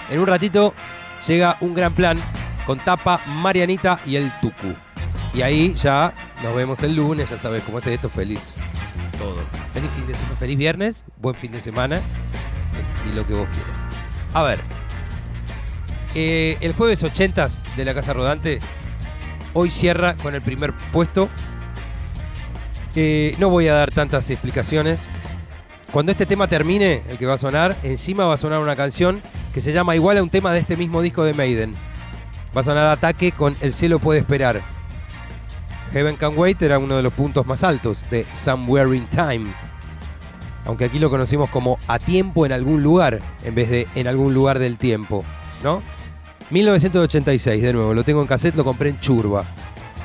En 0.10 0.20
un 0.20 0.28
ratito 0.28 0.74
llega 1.26 1.58
un 1.62 1.74
gran 1.74 1.94
plan 1.94 2.18
con 2.66 2.80
Tapa, 2.80 3.22
Marianita 3.28 4.02
y 4.06 4.18
el 4.18 4.32
Tucu. 4.42 4.76
Y 5.34 5.42
ahí 5.42 5.74
ya 5.74 6.14
nos 6.44 6.56
vemos 6.56 6.84
el 6.84 6.96
lunes, 6.96 7.30
ya 7.30 7.38
sabes 7.38 7.64
cómo 7.64 7.78
es 7.78 7.88
esto, 7.88 8.10
feliz 8.10 8.42
todo. 9.18 9.38
Feliz 9.74 9.90
fin 9.96 10.08
de 10.08 10.16
semana, 10.16 10.36
feliz 10.36 10.58
viernes, 10.58 11.06
buen 11.18 11.36
fin 11.36 11.52
de 11.52 11.62
semana 11.62 12.02
y 13.10 13.16
lo 13.16 13.26
que 13.26 13.34
vos 13.34 13.48
quieras. 13.54 13.80
A 14.34 14.44
ver, 14.44 14.60
eh, 16.16 16.58
el 16.62 16.74
jueves 16.74 17.04
80 17.04 17.48
de 17.76 17.86
la 17.86 17.94
Casa 17.94 18.14
Rodante 18.14 18.60
hoy 19.54 19.72
cierra 19.72 20.16
con 20.16 20.36
el 20.36 20.42
primer 20.42 20.74
puesto. 20.92 21.30
Eh, 23.00 23.36
no 23.38 23.52
voy 23.52 23.68
a 23.68 23.76
dar 23.76 23.92
tantas 23.92 24.28
explicaciones. 24.32 25.08
Cuando 25.92 26.12
este 26.12 26.26
tema 26.26 26.48
termine, 26.48 27.04
el 27.08 27.20
que 27.20 27.28
va 27.28 27.36
a 27.36 27.38
sonar, 27.38 27.78
encima 27.84 28.26
va 28.26 28.34
a 28.34 28.38
sonar 28.38 28.60
una 28.60 28.76
canción 28.76 29.22
que 29.54 29.62
se 29.62 29.72
llama 29.72 29.96
igual 29.96 30.18
a 30.18 30.24
un 30.24 30.32
tema 30.32 30.52
de 30.52 30.62
este 30.62 30.76
mismo 30.76 31.04
disco 31.04 31.24
de 31.24 31.36
Maiden. 31.36 31.76
Va 32.58 32.62
a 32.62 32.64
sonar 32.64 32.88
Ataque 32.88 33.32
con 33.32 33.56
El 33.62 33.76
cielo 33.76 34.00
puede 34.00 34.22
esperar. 34.22 34.64
Heaven 35.94 36.16
Can 36.16 36.36
Wait 36.36 36.60
era 36.64 36.80
uno 36.80 36.96
de 36.98 37.04
los 37.04 37.14
puntos 37.14 37.46
más 37.46 37.64
altos 37.64 38.04
de 38.10 38.26
Somewhere 38.34 38.98
in 38.98 39.06
Time. 39.12 39.46
Aunque 40.66 40.86
aquí 40.86 40.98
lo 40.98 41.12
conocimos 41.12 41.52
como 41.52 41.78
A 41.88 42.00
tiempo 42.00 42.48
en 42.48 42.52
algún 42.52 42.82
lugar, 42.82 43.20
en 43.44 43.54
vez 43.54 43.70
de 43.70 43.88
en 43.94 44.08
algún 44.08 44.34
lugar 44.34 44.58
del 44.58 44.80
tiempo, 44.80 45.24
¿no? 45.64 45.84
1986, 46.50 47.62
de 47.62 47.74
nuevo, 47.74 47.94
lo 47.94 48.04
tengo 48.04 48.22
en 48.22 48.28
cassette, 48.28 48.56
lo 48.56 48.64
compré 48.64 48.90
en 48.90 49.00
Churba, 49.00 49.46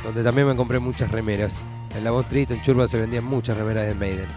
donde 0.05 0.23
también 0.23 0.47
me 0.47 0.55
compré 0.55 0.79
muchas 0.79 1.11
remeras. 1.11 1.63
En 1.97 2.05
la 2.05 2.11
Bond 2.11 2.27
Street, 2.27 2.51
en 2.51 2.63
Churba, 2.63 2.89
se 2.89 2.99
vendían 2.99 3.25
muchas 3.25 3.57
remeras 3.57 3.87
de 3.87 3.95
Maiden. 3.95 4.29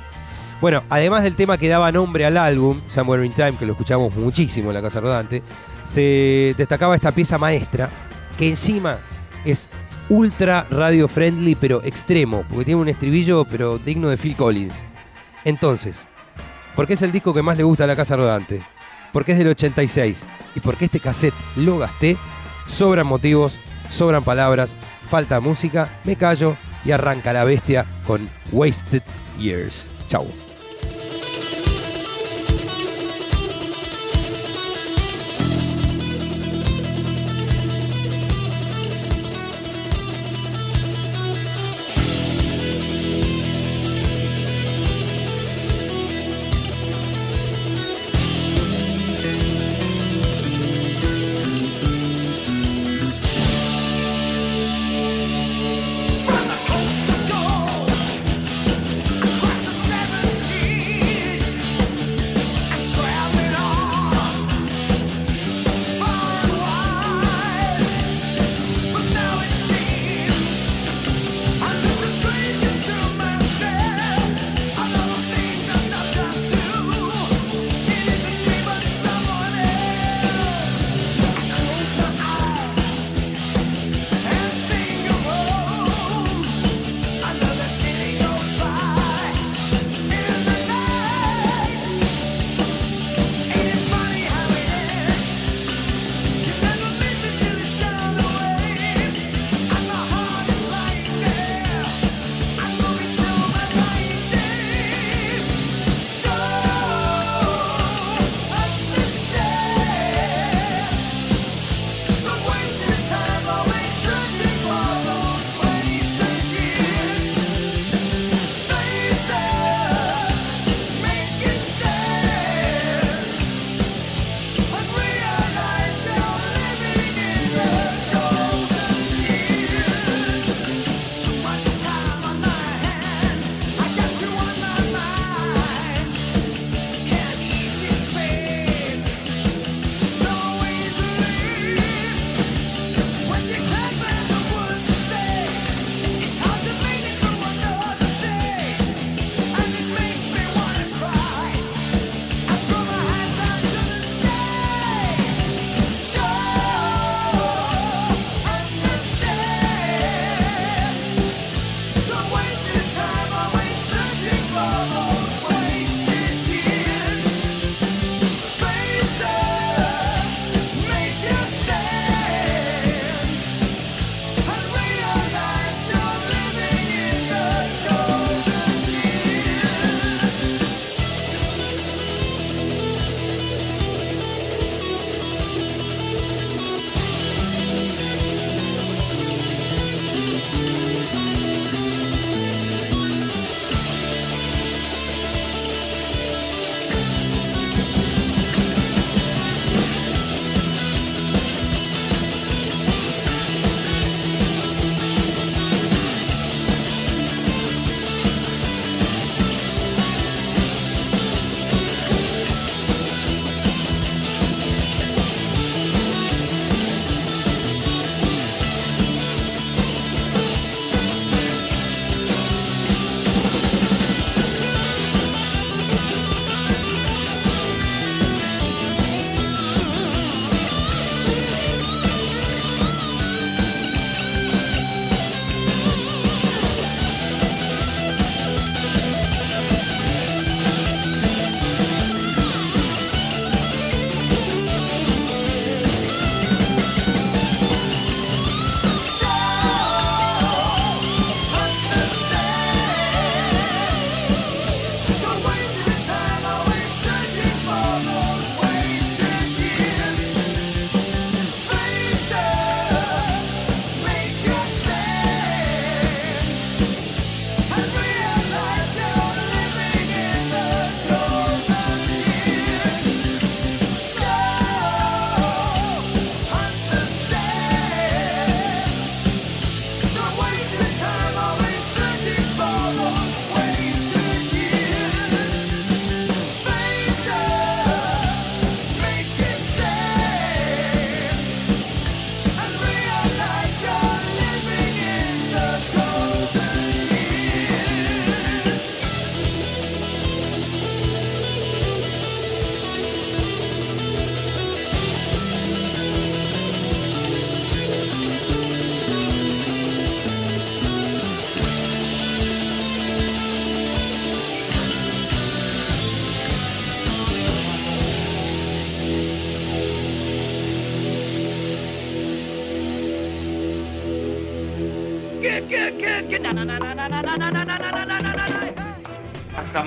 Bueno, 0.62 0.84
además 0.90 1.24
del 1.24 1.36
tema 1.36 1.58
que 1.58 1.68
daba 1.68 1.92
nombre 1.92 2.26
al 2.26 2.38
álbum, 2.38 2.80
Somewhere 2.88 3.26
in 3.26 3.34
Time, 3.34 3.58
que 3.58 3.66
lo 3.66 3.74
escuchamos 3.74 4.16
muchísimo 4.16 4.70
en 4.70 4.76
la 4.76 4.82
Casa 4.82 5.00
Rodante, 5.02 5.44
se 5.84 6.56
destacaba 6.58 6.96
esta 6.96 7.12
pieza 7.12 7.38
maestra, 7.38 7.90
que 8.38 8.50
encima 8.50 9.00
es 9.44 9.70
ultra 10.10 10.66
radio 10.70 11.08
friendly, 11.08 11.56
pero 11.56 11.84
extremo, 11.84 12.44
porque 12.50 12.66
tiene 12.66 12.82
un 12.82 12.88
estribillo, 12.88 13.46
pero 13.46 13.78
digno 13.78 14.10
de 14.10 14.18
Phil 14.18 14.36
Collins. 14.36 14.84
Entonces, 15.44 16.08
¿por 16.76 16.88
qué 16.88 16.94
es 16.94 17.02
el 17.02 17.12
disco 17.12 17.34
que 17.34 17.42
más 17.42 17.58
le 17.58 17.64
gusta 17.64 17.84
a 17.84 17.88
la 17.88 17.96
Casa 17.96 18.16
Rodante? 18.16 18.62
Porque 19.12 19.34
es 19.34 19.38
del 19.38 19.50
86 19.50 20.26
y 20.56 20.60
porque 20.62 20.86
este 20.86 21.00
cassette 21.00 21.34
lo 21.56 21.78
gasté, 21.78 22.18
sobran 22.66 23.08
motivos, 23.08 23.60
sobran 23.90 24.24
palabras, 24.24 24.76
falta 25.10 25.40
música, 25.40 25.90
me 26.04 26.16
callo 26.16 26.58
y 26.86 26.92
arranca 26.92 27.34
la 27.34 27.44
bestia 27.44 27.86
con 28.06 28.30
Wasted 28.52 29.04
Years. 29.38 29.90
Chau. 30.08 30.45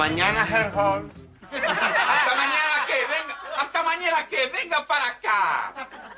Mañana, 0.09 0.47
Herr 0.49 0.73
Holmes. 0.75 1.13
¿Hasta 1.53 2.35
mañana 2.35 2.87
qué? 2.87 3.01
Venga, 3.13 3.37
¿Hasta 3.59 3.83
mañana 3.83 4.27
qué? 4.29 4.47
Venga 4.47 4.87
para 4.87 5.07
acá. 5.09 5.73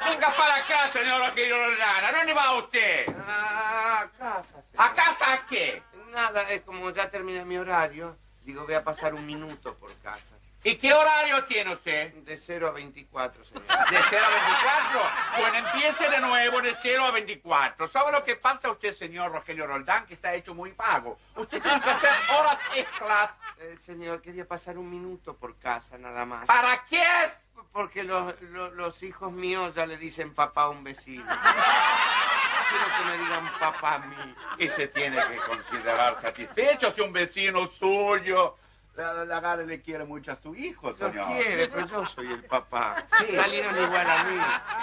Venga 0.05 0.31
para 0.37 0.55
acá, 0.57 0.89
señora 0.93 1.33
Giordana. 1.35 2.09
¿A 2.09 2.13
dónde 2.13 2.33
va 2.33 2.53
usted? 2.59 3.09
A 3.27 4.09
casa, 4.17 4.63
señor. 4.63 4.87
¿A 4.87 4.95
casa 4.95 5.33
a 5.33 5.47
qué? 5.47 5.83
Nada, 6.13 6.43
es 6.51 6.63
como 6.63 6.91
ya 6.91 7.11
terminé 7.11 7.45
mi 7.45 7.57
horario. 7.57 8.17
Digo, 8.45 8.65
voy 8.65 8.75
a 8.75 8.85
pasar 8.85 9.13
un 9.15 9.27
minuto 9.27 9.75
por 9.75 9.93
casa. 9.99 10.37
¿Y 10.63 10.77
qué 10.77 10.93
horario 10.93 11.45
tiene 11.45 11.73
usted? 11.73 12.13
De 12.17 12.37
0 12.37 12.69
a 12.69 12.71
24, 12.73 13.45
señor. 13.45 13.63
¿De 13.65 13.99
0 14.11 14.25
a 14.27 14.31
24? 14.31 15.01
Bueno, 15.39 15.69
empiece 15.69 16.11
de 16.11 16.21
nuevo 16.21 16.61
de 16.61 16.75
0 16.75 17.05
a 17.07 17.11
24. 17.13 17.89
¿Sabe 17.89 18.13
lo 18.13 18.23
que 18.23 18.37
pasa 18.37 18.71
usted, 18.71 18.95
señor 18.95 19.33
Rogelio 19.33 19.67
Roldán? 19.67 20.07
Que 20.07 20.15
está 20.15 20.35
hecho 20.35 20.55
muy 20.55 20.73
vago. 20.73 21.19
Usted 21.37 21.63
tiene 21.63 21.81
que 21.81 21.89
hacer 21.89 22.11
horas 22.39 22.59
extras. 22.77 23.31
Eh, 23.59 23.79
señor, 23.81 24.21
quería 24.21 24.47
pasar 24.47 24.77
un 24.77 24.91
minuto 24.91 25.35
por 25.35 25.57
casa, 25.59 25.97
nada 25.97 26.27
más. 26.27 26.45
¿Para 26.45 26.85
qué 26.85 27.01
es? 27.25 27.37
Porque 27.73 28.03
los, 28.03 28.39
los, 28.43 28.73
los 28.75 29.03
hijos 29.03 29.33
míos 29.33 29.75
ya 29.75 29.87
le 29.87 29.97
dicen 29.97 30.35
papá 30.35 30.65
a 30.65 30.69
un 30.69 30.85
vecino. 30.85 31.25
Quiero 32.71 32.85
que 32.85 33.05
me 33.05 33.25
digan 33.25 33.51
papá 33.59 33.95
a 33.95 33.99
mí. 34.01 34.35
Y 34.59 34.69
se 34.69 34.89
tiene 34.89 35.17
que 35.17 35.37
considerar 35.37 36.21
satisfecho 36.21 36.93
si 36.93 37.01
un 37.01 37.13
vecino 37.13 37.67
suyo 37.69 38.57
la, 38.97 39.25
la, 39.25 39.41
la- 39.41 39.57
le 39.57 39.81
quiere 39.81 40.05
mucho 40.05 40.33
a 40.33 40.37
su 40.37 40.55
hijo, 40.55 40.91
Lo 40.99 41.09
señor. 41.11 41.27
quiere, 41.29 41.69
pero 41.69 41.87
yo 41.87 42.05
soy 42.07 42.33
el 42.33 42.45
papá. 42.45 42.97
Salieron 43.35 43.77
igual 43.83 44.07
a 44.11 44.25
mí, 44.25 44.39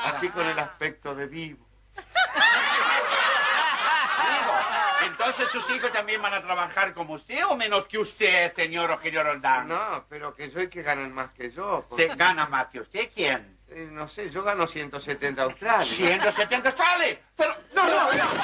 así 0.05 0.30
con 0.30 0.45
el 0.45 0.58
aspecto 0.58 1.14
de 1.16 1.26
vivo. 1.28 1.66
Entonces 5.05 5.49
sus 5.49 5.70
hijos 5.72 5.91
también 5.91 6.22
van 6.22 6.34
a 6.34 6.41
trabajar 6.41 6.93
como 6.93 7.14
usted 7.16 7.45
o 7.45 7.55
menos 7.55 7.86
que 7.88 7.97
usted, 7.97 8.53
señor 8.55 8.89
Rogelio 8.89 9.24
Roldán. 9.24 9.68
No, 9.68 10.05
pero 10.10 10.34
que 10.36 10.49
yo 10.49 10.62
y 10.62 10.70
que 10.70 10.82
ganan 10.84 11.14
más 11.14 11.32
que 11.32 11.49
yo. 11.51 11.82
¿Se 11.82 11.88
porque- 12.08 12.16
gana 12.16 12.45
más 12.47 12.68
que 12.68 12.80
usted? 12.82 13.10
¿Quién? 13.14 13.58
Eh, 13.70 13.88
no 13.91 14.08
sé, 14.08 14.30
yo 14.30 14.43
gano 14.43 14.66
170 14.66 15.43
australias. 15.43 15.88
170 15.88 16.72
sale. 16.72 17.22
Pero, 17.36 17.53
no, 17.76 17.84
no, 17.84 18.10
¿qué 18.12 18.18
pasa? 18.20 18.38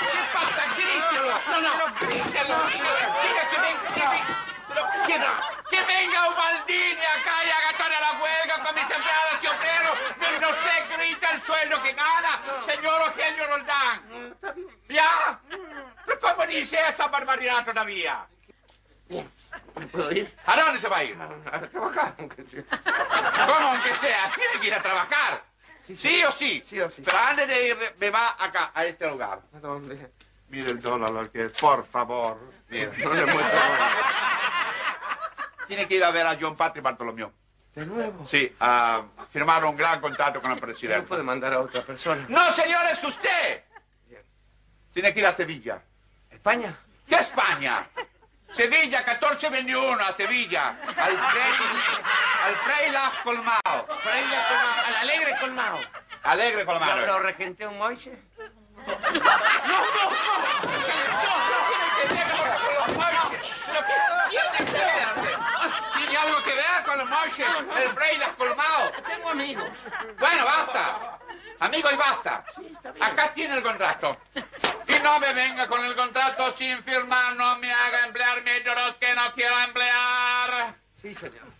¿Qué 0.00 0.06
pasa? 0.34 0.62
Grítelo. 0.76 1.38
No, 1.48 1.60
no, 1.60 1.94
grítelo. 2.00 2.56
Diga 2.68 3.50
que 3.50 3.60
venga, 3.60 3.94
que 3.94 4.00
venga. 4.00 4.38
Pero, 4.46 4.51
que, 5.06 5.14
que 5.70 5.84
venga 5.84 6.28
un 6.28 6.36
Maldini 6.36 7.04
acá 7.04 7.44
y 7.44 7.50
haga 7.50 7.76
toda 7.76 8.00
la 8.00 8.12
huelga 8.20 8.64
con 8.64 8.74
mis 8.74 8.90
empleados 8.90 9.34
y 9.42 9.46
obreros. 9.46 9.98
Mientras 10.20 10.50
usted 10.52 10.96
grita 10.96 11.30
el 11.30 11.42
sueldo 11.42 11.82
que 11.82 11.92
gana, 11.92 12.40
señor 12.66 13.02
Eugenio 13.02 13.46
Roldán. 13.48 14.36
¿Ya? 14.88 15.40
¿Pero 16.06 16.20
cómo 16.20 16.46
dice 16.46 16.78
esa 16.88 17.08
barbaridad 17.08 17.64
todavía? 17.64 18.26
¿Me 19.76 19.86
puedo 19.86 20.10
ir? 20.12 20.34
¿A 20.46 20.56
dónde 20.56 20.80
se 20.80 20.88
va 20.88 20.98
a 20.98 21.04
ir? 21.04 21.16
A, 21.20 21.56
a 21.56 21.60
trabajar, 21.60 22.14
aunque 22.18 22.44
sea. 22.44 22.64
¿Cómo 23.46 23.68
aunque 23.68 23.92
sea? 23.94 24.30
Tiene 24.34 24.60
que 24.60 24.66
ir 24.66 24.74
a 24.74 24.82
trabajar. 24.82 25.42
Sí, 25.82 26.24
o 26.24 26.32
sí. 26.32 26.62
Sí 26.64 26.80
o 26.80 26.90
sí. 26.90 27.02
Pero 27.04 27.18
antes 27.18 27.48
de 27.48 27.68
ir, 27.68 27.94
me 27.98 28.10
va 28.10 28.36
acá, 28.38 28.70
a 28.74 28.84
este 28.84 29.08
lugar. 29.08 29.40
¿A 29.54 29.58
dónde? 29.58 30.12
Mire 30.52 30.70
el 30.72 30.82
dólar 30.82 31.10
lo 31.10 31.32
que 31.32 31.46
es, 31.46 31.52
por 31.52 31.86
favor. 31.86 32.38
Mire. 32.68 32.90
No 32.98 33.14
le 33.14 33.24
muestro 33.24 33.58
ahora. 33.62 33.90
Tiene 35.66 35.88
que 35.88 35.94
ir 35.94 36.04
a 36.04 36.10
ver 36.10 36.26
a 36.26 36.36
John 36.38 36.54
Patrick 36.54 36.84
Bartolomeo. 36.84 37.32
¿De 37.74 37.86
nuevo? 37.86 38.28
Sí, 38.28 38.54
a 38.60 39.02
firmar 39.30 39.64
un 39.64 39.74
gran 39.74 39.98
contrato 40.02 40.42
con 40.42 40.50
el 40.50 40.56
No 40.58 40.60
presidente. 40.60 41.06
puede 41.08 41.22
mandar 41.22 41.54
a 41.54 41.60
otra 41.60 41.82
persona. 41.86 42.26
No, 42.28 42.50
señor, 42.52 42.82
es 42.90 43.02
usted. 43.02 43.64
Tiene 44.92 45.14
que 45.14 45.20
ir 45.20 45.26
a 45.26 45.32
Sevilla. 45.32 45.80
¿España? 46.30 46.76
¿Qué 47.08 47.14
España? 47.14 47.86
Sevilla, 48.52 48.98
1421, 48.98 50.04
a 50.04 50.12
Sevilla. 50.12 50.76
Al 50.98 51.16
Frei, 51.16 51.52
al 52.44 52.54
Frei 52.56 52.90
Las 52.92 53.14
Colmao. 53.24 53.86
Freila 54.02 54.48
Colmao, 54.48 54.84
al 54.86 54.94
alegre 54.96 55.34
Colmao. 55.40 55.78
Alegre 56.24 56.64
Colmao. 56.66 56.98
¿Lo, 57.00 57.06
lo 57.06 57.18
regenté 57.20 57.66
un 57.66 57.78
Moise? 57.78 58.20
El 67.32 67.90
Frei 67.90 68.18
las 68.18 68.30
colmado. 68.30 68.92
Tengo 69.08 69.30
amigos. 69.30 69.68
Bueno, 70.18 70.44
basta. 70.44 71.18
Amigo, 71.60 71.88
y 71.90 71.96
basta. 71.96 72.44
Acá 73.00 73.32
tiene 73.32 73.56
el 73.56 73.62
contrato. 73.62 74.18
Y 74.86 74.94
no 75.02 75.18
me 75.18 75.32
venga 75.32 75.66
con 75.66 75.84
el 75.84 75.94
contrato 75.94 76.52
sin 76.56 76.82
firmar, 76.82 77.34
no 77.36 77.56
me 77.58 77.72
haga 77.72 78.06
emplear 78.06 78.42
métodos 78.42 78.96
que 78.96 79.14
no 79.14 79.32
quiero 79.34 79.58
emplear. 79.60 80.74
Sí, 81.00 81.14
señor. 81.14 81.52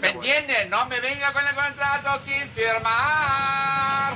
¿Me 0.00 0.08
entiende? 0.08 0.66
No 0.66 0.86
me 0.86 1.00
venga 1.00 1.32
con 1.32 1.46
el 1.46 1.54
contrato 1.54 2.22
sin 2.24 2.50
firmar. 2.52 4.12